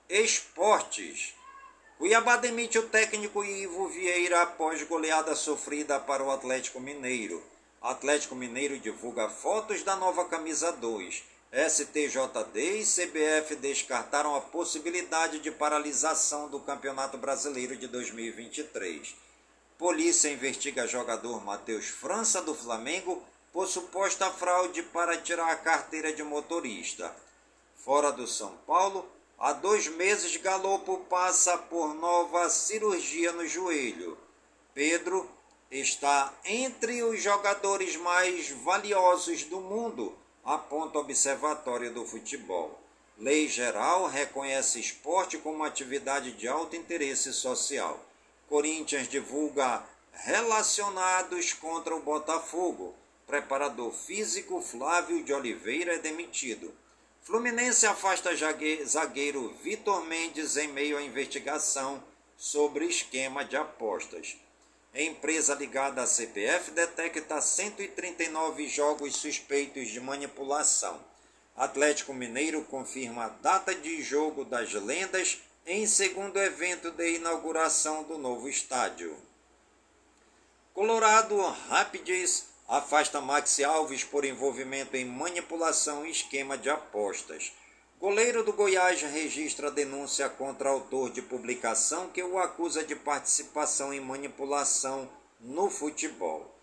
Esportes. 0.08 1.34
Cuiabá 1.98 2.36
demite 2.36 2.78
o 2.78 2.88
técnico 2.88 3.44
Ivo 3.44 3.88
Vieira 3.88 4.42
após 4.42 4.82
goleada 4.82 5.34
sofrida 5.36 6.00
para 6.00 6.22
o 6.22 6.30
Atlético 6.30 6.80
Mineiro. 6.80 7.42
Atlético 7.80 8.34
Mineiro 8.34 8.78
divulga 8.78 9.28
fotos 9.28 9.82
da 9.82 9.94
nova 9.94 10.24
camisa 10.24 10.72
2. 10.72 11.22
STJD 11.68 12.80
e 12.80 12.84
CBF 12.84 13.54
descartaram 13.56 14.34
a 14.34 14.40
possibilidade 14.40 15.38
de 15.38 15.52
paralisação 15.52 16.48
do 16.48 16.58
Campeonato 16.58 17.16
Brasileiro 17.16 17.76
de 17.76 17.86
2023. 17.86 19.14
Polícia 19.78 20.28
investiga 20.28 20.86
jogador 20.86 21.44
Matheus 21.44 21.86
França 21.86 22.42
do 22.42 22.54
Flamengo 22.54 23.22
por 23.54 23.68
suposta 23.68 24.32
fraude 24.32 24.82
para 24.82 25.16
tirar 25.16 25.48
a 25.48 25.54
carteira 25.54 26.12
de 26.12 26.24
motorista. 26.24 27.14
Fora 27.76 28.10
do 28.10 28.26
São 28.26 28.56
Paulo, 28.66 29.08
há 29.38 29.52
dois 29.52 29.86
meses 29.86 30.36
Galopo 30.36 30.98
passa 31.08 31.56
por 31.56 31.94
nova 31.94 32.50
cirurgia 32.50 33.30
no 33.30 33.46
joelho. 33.46 34.18
Pedro 34.74 35.30
está 35.70 36.34
entre 36.44 37.04
os 37.04 37.22
jogadores 37.22 37.94
mais 37.94 38.50
valiosos 38.50 39.44
do 39.44 39.60
mundo, 39.60 40.18
aponta 40.44 40.98
o 40.98 41.02
Observatório 41.02 41.94
do 41.94 42.04
Futebol. 42.04 42.80
Lei 43.16 43.46
geral 43.46 44.08
reconhece 44.08 44.80
esporte 44.80 45.38
como 45.38 45.62
atividade 45.62 46.32
de 46.32 46.48
alto 46.48 46.74
interesse 46.74 47.32
social. 47.32 48.00
Corinthians 48.48 49.06
divulga 49.06 49.80
relacionados 50.12 51.52
contra 51.52 51.94
o 51.94 52.00
Botafogo. 52.00 52.96
Preparador 53.26 53.92
físico 53.92 54.60
Flávio 54.60 55.22
de 55.24 55.32
Oliveira 55.32 55.94
é 55.94 55.98
demitido. 55.98 56.74
Fluminense 57.22 57.86
afasta 57.86 58.30
zagueiro 58.84 59.54
Vitor 59.62 60.04
Mendes 60.04 60.58
em 60.58 60.68
meio 60.68 60.98
à 60.98 61.02
investigação 61.02 62.04
sobre 62.36 62.84
esquema 62.84 63.44
de 63.44 63.56
apostas. 63.56 64.36
Empresa 64.94 65.54
ligada 65.54 66.02
à 66.02 66.06
CPF 66.06 66.70
detecta 66.70 67.40
139 67.40 68.68
jogos 68.68 69.16
suspeitos 69.16 69.88
de 69.88 70.00
manipulação. 70.00 71.00
Atlético 71.56 72.12
Mineiro 72.12 72.62
confirma 72.64 73.24
a 73.24 73.28
data 73.28 73.74
de 73.74 74.02
jogo 74.02 74.44
das 74.44 74.72
lendas 74.74 75.40
em 75.66 75.86
segundo 75.86 76.38
evento 76.38 76.90
de 76.90 77.16
inauguração 77.16 78.02
do 78.02 78.18
novo 78.18 78.48
estádio. 78.48 79.16
Colorado 80.74 81.40
Rapids 81.68 82.53
afasta 82.68 83.20
Maxi 83.20 83.62
Alves 83.62 84.04
por 84.04 84.24
envolvimento 84.24 84.96
em 84.96 85.04
manipulação 85.04 86.06
e 86.06 86.10
esquema 86.10 86.56
de 86.56 86.70
apostas. 86.70 87.52
Goleiro 88.00 88.42
do 88.42 88.52
Goiás 88.52 89.00
registra 89.00 89.70
denúncia 89.70 90.28
contra 90.28 90.68
autor 90.68 91.10
de 91.10 91.22
publicação 91.22 92.08
que 92.08 92.22
o 92.22 92.38
acusa 92.38 92.84
de 92.84 92.94
participação 92.96 93.92
em 93.92 94.00
manipulação 94.00 95.08
no 95.40 95.70
futebol. 95.70 96.54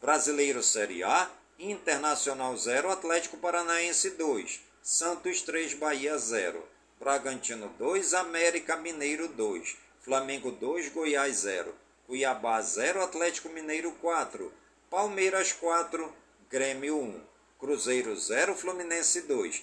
Brasileiro 0.00 0.62
Série 0.62 1.02
A, 1.02 1.30
Internacional 1.58 2.56
0, 2.56 2.90
Atlético 2.90 3.36
Paranaense 3.36 4.10
2, 4.10 4.60
Santos 4.82 5.42
3, 5.42 5.74
Bahia 5.74 6.16
0, 6.16 6.64
Bragantino 6.98 7.68
2, 7.78 8.14
América 8.14 8.76
Mineiro 8.76 9.28
2, 9.28 9.76
Flamengo 10.00 10.50
2, 10.50 10.88
Goiás 10.88 11.36
0, 11.38 11.74
Cuiabá 12.06 12.60
0, 12.62 13.02
Atlético 13.02 13.48
Mineiro 13.50 13.92
4, 14.00 14.52
Palmeiras 14.90 15.52
4, 15.52 16.12
Grêmio 16.50 16.98
1, 16.98 17.20
Cruzeiro 17.60 18.16
0, 18.16 18.56
Fluminense 18.56 19.20
2, 19.20 19.62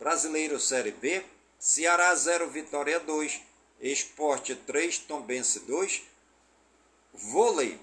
Brasileiro 0.00 0.58
Série 0.58 0.90
B, 0.90 1.24
Ceará 1.60 2.12
0, 2.12 2.50
Vitória 2.50 2.98
2, 2.98 3.40
Esporte 3.80 4.56
3, 4.56 4.98
Tombense 4.98 5.60
2, 5.60 6.02
Vôlei. 7.12 7.78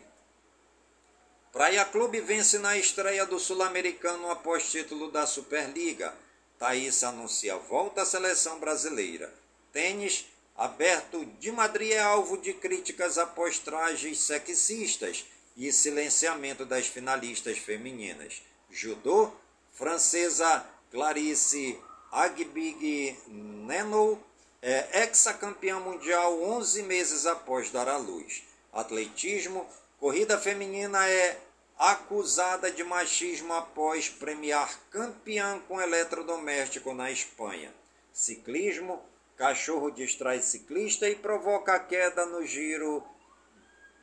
Praia 1.53 1.85
Clube 1.85 2.19
vence 2.19 2.59
na 2.59 2.77
estreia 2.77 3.25
do 3.25 3.39
Sul-Americano 3.39 4.29
após 4.29 4.69
título 4.69 5.09
da 5.09 5.25
Superliga. 5.25 6.13
Thaís 6.59 7.05
anuncia 7.05 7.55
volta 7.55 8.01
à 8.01 8.05
seleção 8.05 8.59
brasileira. 8.59 9.33
Tênis, 9.71 10.25
aberto 10.57 11.23
de 11.39 11.53
Madrid 11.53 11.93
é 11.93 12.01
alvo 12.01 12.37
de 12.37 12.53
críticas 12.53 13.17
após 13.17 13.59
trajes 13.59 14.19
sexistas 14.19 15.25
e 15.55 15.71
silenciamento 15.71 16.65
das 16.65 16.87
finalistas 16.87 17.57
femininas. 17.57 18.41
Judô, 18.69 19.31
francesa 19.73 20.65
Clarice 20.91 21.79
Agbig 22.11 23.17
Neno 23.27 24.21
é 24.61 25.01
ex-campeã 25.03 25.79
mundial 25.79 26.41
11 26.41 26.83
meses 26.83 27.25
após 27.25 27.71
dar 27.71 27.87
à 27.87 27.97
luz. 27.97 28.43
Atletismo, 28.71 29.67
Corrida 29.99 30.37
feminina 30.37 31.07
é 31.07 31.39
acusada 31.77 32.71
de 32.71 32.83
machismo 32.83 33.53
após 33.53 34.09
premiar 34.09 34.79
campeã 34.89 35.59
com 35.67 35.79
eletrodoméstico 35.79 36.93
na 36.93 37.11
Espanha. 37.11 37.73
Ciclismo, 38.11 38.99
cachorro 39.37 39.89
distrai 39.89 40.41
ciclista 40.41 41.07
e 41.07 41.15
provoca 41.15 41.79
queda 41.79 42.25
no 42.25 42.45
giro 42.45 43.03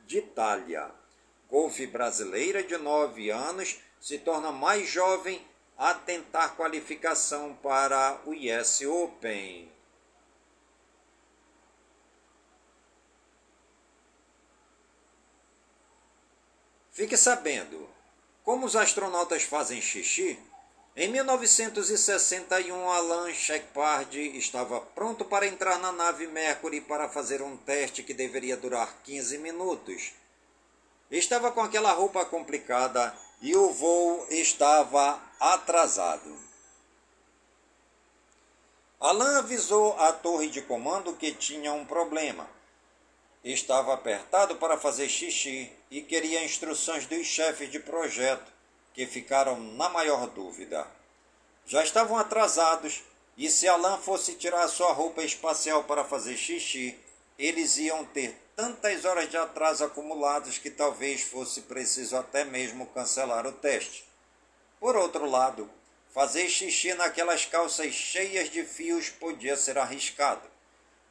de 0.07 0.19
Itália. 0.19 0.91
Golfe 1.51 1.87
brasileira 1.87 2.63
de 2.63 2.77
9 2.77 3.31
anos 3.31 3.79
se 4.01 4.19
torna 4.19 4.53
mais 4.53 4.89
jovem 4.89 5.43
a 5.79 5.95
tentar 5.95 6.57
qualificação 6.57 7.55
para 7.63 8.21
o 8.27 8.33
US 8.33 8.83
Open. 8.83 9.71
Fique 16.91 17.17
sabendo, 17.17 17.89
como 18.43 18.67
os 18.67 18.75
astronautas 18.75 19.45
fazem 19.45 19.81
xixi, 19.81 20.37
em 20.97 21.09
1961 21.13 22.91
Alan 22.91 23.33
Shepard 23.33 24.37
estava 24.37 24.81
pronto 24.81 25.25
para 25.25 25.47
entrar 25.47 25.79
na 25.79 25.93
nave 25.93 26.27
Mercury 26.27 26.81
para 26.81 27.09
fazer 27.09 27.41
um 27.41 27.57
teste 27.57 28.03
que 28.03 28.13
deveria 28.13 28.57
durar 28.57 29.01
15 29.05 29.39
minutos. 29.39 30.13
Estava 31.11 31.51
com 31.51 31.61
aquela 31.63 31.93
roupa 31.93 32.25
complicada 32.27 33.15
e 33.41 33.57
o 33.57 33.71
voo 33.71 34.27
estava 34.31 35.21
atrasado. 35.41 36.37
Alan 39.01 39.39
avisou 39.39 39.99
a 39.99 40.13
torre 40.13 40.49
de 40.49 40.61
comando 40.61 41.15
que 41.15 41.33
tinha 41.33 41.73
um 41.73 41.85
problema. 41.85 42.49
Estava 43.45 43.95
apertado 43.95 44.57
para 44.57 44.77
fazer 44.77 45.09
xixi 45.09 45.73
e 45.91 46.03
queria 46.03 46.45
instruções 46.45 47.07
dos 47.07 47.27
chefes 47.27 47.71
de 47.71 47.79
projeto, 47.79 48.53
que 48.93 49.07
ficaram 49.07 49.59
na 49.59 49.89
maior 49.89 50.27
dúvida. 50.27 50.87
Já 51.65 51.85
estavam 51.85 52.19
atrasados 52.19 53.03
e 53.37 53.49
se 53.49 53.69
Alan 53.69 53.99
fosse 53.99 54.35
tirar 54.35 54.67
sua 54.69 54.93
roupa 54.93 55.23
espacial 55.23 55.85
para 55.85 56.05
fazer 56.05 56.37
xixi, 56.37 56.99
eles 57.39 57.79
iam 57.79 58.05
ter 58.05 58.37
tantas 58.59 59.05
horas 59.05 59.31
de 59.31 59.37
atraso 59.37 59.85
acumulados 59.85 60.59
que 60.59 60.69
talvez 60.69 61.23
fosse 61.23 61.61
preciso 61.61 62.17
até 62.17 62.45
mesmo 62.45 62.89
cancelar 62.89 63.47
o 63.47 63.53
teste. 63.53 64.05
Por 64.81 64.97
outro 64.97 65.31
lado, 65.31 65.71
fazer 66.13 66.49
xixi 66.49 66.93
naquelas 66.95 67.45
calças 67.45 67.95
cheias 67.95 68.51
de 68.51 68.65
fios 68.65 69.11
podia 69.11 69.57
ser 69.57 69.79
arriscado. 69.79 70.43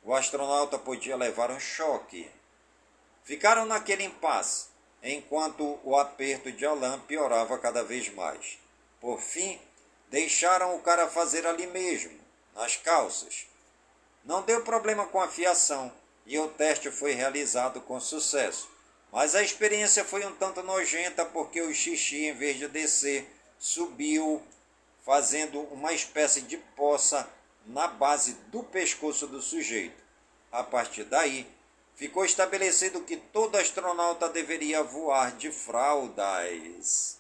O 0.04 0.14
astronauta 0.14 0.78
podia 0.78 1.16
levar 1.16 1.50
um 1.50 1.58
choque. 1.58 2.30
Ficaram 3.24 3.66
naquele 3.66 4.04
impasse, 4.04 4.66
enquanto 5.02 5.80
o 5.86 5.98
aperto 5.98 6.52
de 6.52 6.66
Alain 6.66 7.00
piorava 7.08 7.58
cada 7.60 7.82
vez 7.82 8.14
mais. 8.14 8.60
Por 9.00 9.22
fim, 9.22 9.58
deixaram 10.10 10.76
o 10.76 10.82
cara 10.82 11.08
fazer 11.08 11.48
ali 11.48 11.66
mesmo, 11.66 12.20
nas 12.54 12.76
calças. 12.76 13.48
Não 14.26 14.42
deu 14.42 14.66
problema 14.66 15.08
com 15.08 15.22
a 15.22 15.30
fiação 15.30 15.94
e 16.28 16.38
o 16.38 16.50
teste 16.50 16.92
foi 16.92 17.14
realizado 17.14 17.80
com 17.82 18.00
sucesso. 18.00 18.70
Mas 19.12 19.34
a 19.34 19.42
experiência 19.42 20.04
foi 20.04 20.26
um 20.26 20.36
tanto 20.36 20.62
nojenta 20.62 21.26
porque 21.26 21.62
o 21.62 21.74
xixi, 21.74 22.26
em 22.26 22.34
vez 22.34 22.58
de 22.58 22.68
descer, 22.68 23.26
subiu, 23.58 24.44
fazendo 25.06 25.62
uma 25.62 25.94
espécie 25.94 26.42
de 26.42 26.58
poça 26.58 27.28
na 27.66 27.88
base 27.88 28.34
do 28.52 28.62
pescoço 28.62 29.26
do 29.26 29.42
sujeito. 29.42 30.04
A 30.52 30.64
partir 30.64 31.06
daí, 31.06 31.48
ficou 31.96 32.26
estabelecido 32.26 33.02
que 33.04 33.16
todo 33.16 33.56
astronauta 33.56 34.28
deveria 34.28 34.84
voar 34.84 35.32
de 35.38 35.50
fraldas. 35.50 37.17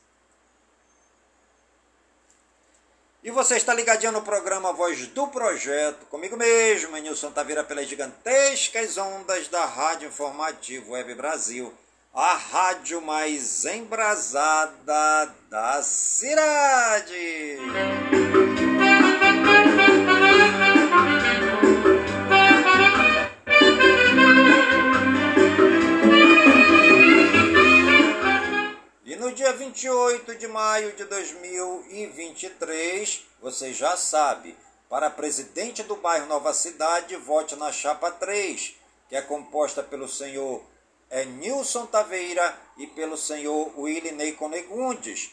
E 3.23 3.31
você 3.31 3.57
está 3.57 3.73
ligadinho 3.73 4.11
no 4.11 4.21
programa 4.21 4.71
Voz 4.71 5.07
do 5.07 5.27
Projeto, 5.27 6.05
comigo 6.05 6.37
mesmo, 6.37 6.95
Nilson 6.97 7.31
Taveira, 7.31 7.63
pelas 7.63 7.87
gigantescas 7.87 8.95
ondas 8.97 9.47
da 9.47 9.65
Rádio 9.65 10.07
Informativo 10.07 10.91
Web 10.91 11.15
Brasil, 11.15 11.73
a 12.13 12.35
rádio 12.35 13.01
mais 13.01 13.65
embrasada 13.65 15.33
da 15.49 15.81
cidade. 15.81 17.57
Maio 30.87 30.95
de 30.95 31.03
2023, 31.05 33.25
você 33.41 33.73
já 33.73 33.97
sabe, 33.97 34.55
para 34.87 35.09
presidente 35.09 35.81
do 35.83 35.95
bairro 35.97 36.27
Nova 36.27 36.53
Cidade, 36.53 37.17
vote 37.17 37.57
na 37.57 37.73
chapa 37.73 38.09
3, 38.11 38.75
que 39.09 39.15
é 39.15 39.21
composta 39.21 39.83
pelo 39.83 40.07
senhor 40.07 40.63
é 41.09 41.25
Nilson 41.25 41.87
Taveira 41.87 42.57
e 42.77 42.87
pelo 42.87 43.17
senhor 43.17 43.77
Willinei 43.77 44.31
Conegundes. 44.33 45.31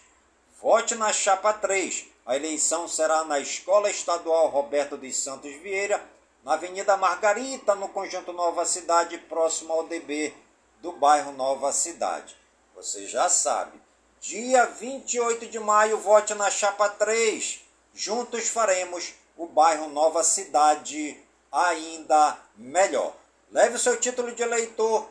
Vote 0.60 0.94
na 0.94 1.12
chapa 1.12 1.52
3. 1.52 2.06
A 2.26 2.36
eleição 2.36 2.86
será 2.88 3.24
na 3.24 3.40
Escola 3.40 3.90
Estadual 3.90 4.48
Roberto 4.48 4.96
dos 4.96 5.16
Santos 5.16 5.52
Vieira, 5.56 6.00
na 6.44 6.54
Avenida 6.54 6.96
Margarita, 6.96 7.74
no 7.74 7.88
conjunto 7.88 8.32
Nova 8.32 8.64
Cidade, 8.64 9.18
próximo 9.18 9.72
ao 9.72 9.86
DB 9.86 10.32
do 10.80 10.92
bairro 10.92 11.32
Nova 11.32 11.72
Cidade. 11.72 12.36
Você 12.74 13.06
já 13.06 13.28
sabe. 13.28 13.83
Dia 14.26 14.64
28 14.64 15.48
de 15.48 15.60
maio, 15.60 15.98
vote 15.98 16.34
na 16.34 16.50
chapa 16.50 16.88
3. 16.88 17.60
Juntos 17.92 18.48
faremos 18.48 19.12
o 19.36 19.44
bairro 19.46 19.90
Nova 19.90 20.24
Cidade 20.24 21.18
ainda 21.52 22.38
melhor. 22.56 23.12
Leve 23.52 23.76
o 23.76 23.78
seu 23.78 23.98
título 23.98 24.32
de 24.32 24.42
eleitor 24.42 25.06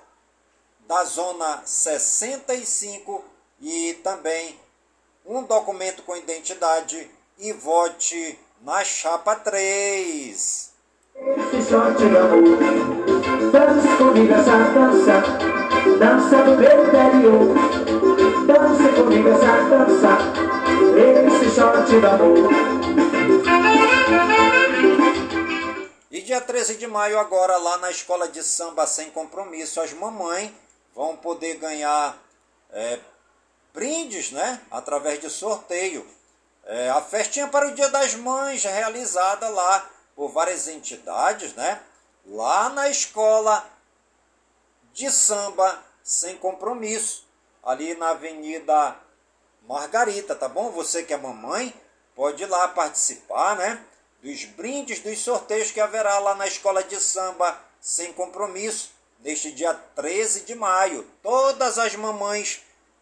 da 0.88 1.04
zona 1.04 1.62
65 1.64 3.24
e 3.62 3.94
também 4.04 4.60
um 5.24 5.44
documento 5.44 6.02
com 6.02 6.18
identidade 6.18 7.08
e 7.38 7.54
vote 7.54 8.40
na 8.64 8.84
chapa 8.84 9.36
3. 9.36 10.72
Esse 11.16 11.70
sorte 11.70 12.04
amor, 12.06 12.58
dance 13.52 13.96
comigo 13.96 14.34
essa 14.34 14.58
dança 14.74 15.54
dança 16.00 16.44
do 16.44 16.58
meu 16.58 16.88
interior. 16.88 18.13
Dance 18.64 18.96
comigo 18.96 19.28
esse 19.28 19.44
amor. 22.06 22.50
E 26.10 26.22
dia 26.22 26.40
13 26.40 26.78
de 26.78 26.88
maio, 26.88 27.20
agora 27.20 27.58
lá 27.58 27.78
na 27.80 27.92
escola 27.92 28.30
de 28.30 28.42
samba 28.42 28.88
sem 28.88 29.12
compromisso, 29.12 29.82
as 29.82 29.92
mamães 29.92 30.50
vão 30.96 31.18
poder 31.18 31.58
ganhar 31.58 32.18
é, 32.72 33.00
brindes, 33.74 34.32
né? 34.32 34.62
Através 34.72 35.20
de 35.20 35.30
sorteio. 35.30 36.08
É, 36.66 36.90
a 36.90 37.02
festinha 37.02 37.50
para 37.50 37.68
o 37.68 37.76
Dia 37.76 37.90
das 37.90 38.16
Mães, 38.16 38.64
realizada 38.64 39.50
lá 39.50 39.90
por 40.16 40.30
várias 40.30 40.70
entidades, 40.70 41.54
né? 41.54 41.82
Lá 42.26 42.70
na 42.70 42.88
escola 42.88 43.68
de 44.94 45.12
samba 45.12 45.84
sem 46.02 46.38
compromisso, 46.38 47.28
ali 47.64 47.96
na 47.96 48.10
Avenida 48.10 48.98
Margarita, 49.68 50.36
tá 50.36 50.48
bom? 50.50 50.72
Você 50.72 51.04
que 51.04 51.14
é 51.14 51.18
mamãe, 51.18 51.74
pode 52.16 52.44
ir 52.44 52.48
lá 52.48 52.68
participar, 52.68 53.56
né? 53.56 53.84
Dos 54.22 54.46
brindes, 54.46 55.00
dos 55.00 55.20
sorteios 55.20 55.72
que 55.72 55.80
haverá 55.80 56.20
lá 56.20 56.36
na 56.36 56.48
Escola 56.48 56.84
de 56.84 57.00
Samba 57.00 57.60
sem 57.80 58.14
compromisso, 58.14 58.92
neste 59.20 59.52
dia 59.52 59.74
13 59.74 60.42
de 60.42 60.56
maio. 60.56 61.06
Todas 61.22 61.78
as 61.78 61.96
mamães 61.96 62.62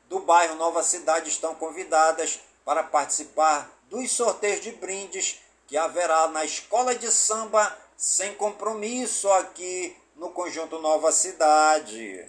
do 0.10 0.20
bairro 0.20 0.56
Nova 0.56 0.84
Cidade 0.84 1.30
estão 1.30 1.56
convidadas 1.56 2.40
para 2.66 2.84
participar 2.84 3.70
dos 3.90 4.12
sorteios 4.12 4.62
de 4.62 4.72
brindes 4.72 5.40
que 5.68 5.78
haverá 5.78 6.28
na 6.28 6.44
Escola 6.44 6.96
de 6.96 7.12
Samba 7.12 7.78
sem 7.96 8.34
compromisso 8.36 9.32
aqui 9.32 9.96
no 10.16 10.30
conjunto 10.32 10.80
Nova 10.80 11.12
Cidade. 11.12 12.28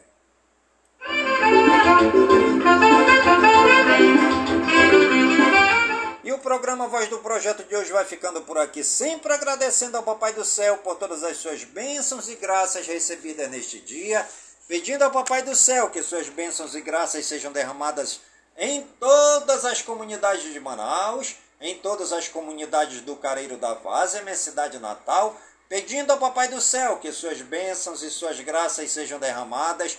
E 6.25 6.33
o 6.33 6.39
programa 6.39 6.87
Voz 6.87 7.09
do 7.09 7.19
Projeto 7.19 7.65
de 7.65 7.75
hoje 7.75 7.93
vai 7.93 8.05
ficando 8.05 8.43
por 8.43 8.57
aqui, 8.57 8.85
sempre 8.85 9.33
agradecendo 9.33 9.97
ao 9.97 10.03
Papai 10.03 10.33
do 10.33 10.45
Céu 10.45 10.79
por 10.79 10.97
todas 10.97 11.25
as 11.25 11.37
suas 11.39 11.65
bênçãos 11.65 12.29
e 12.29 12.37
graças 12.37 12.87
recebidas 12.87 13.51
neste 13.51 13.81
dia, 13.81 14.27
pedindo 14.69 15.03
ao 15.03 15.11
Papai 15.11 15.43
do 15.43 15.55
Céu 15.57 15.91
que 15.91 16.03
suas 16.03 16.29
bênçãos 16.29 16.75
e 16.75 16.81
graças 16.81 17.27
sejam 17.27 17.51
derramadas 17.51 18.21
em 18.57 18.83
todas 19.01 19.65
as 19.65 19.83
comunidades 19.83 20.53
de 20.53 20.61
Manaus, 20.61 21.37
em 21.61 21.79
todas 21.79 22.13
as 22.13 22.29
comunidades 22.29 23.01
do 23.01 23.17
Careiro 23.17 23.57
da 23.57 23.75
Várzea, 23.75 24.23
minha 24.23 24.37
cidade 24.37 24.79
natal, 24.79 25.37
pedindo 25.69 26.13
ao 26.13 26.19
Papai 26.19 26.49
do 26.49 26.61
Céu 26.61 26.99
que 26.99 27.11
suas 27.13 27.41
bênçãos 27.41 28.03
e 28.03 28.11
suas 28.11 28.39
graças 28.41 28.91
sejam 28.91 29.19
derramadas 29.19 29.99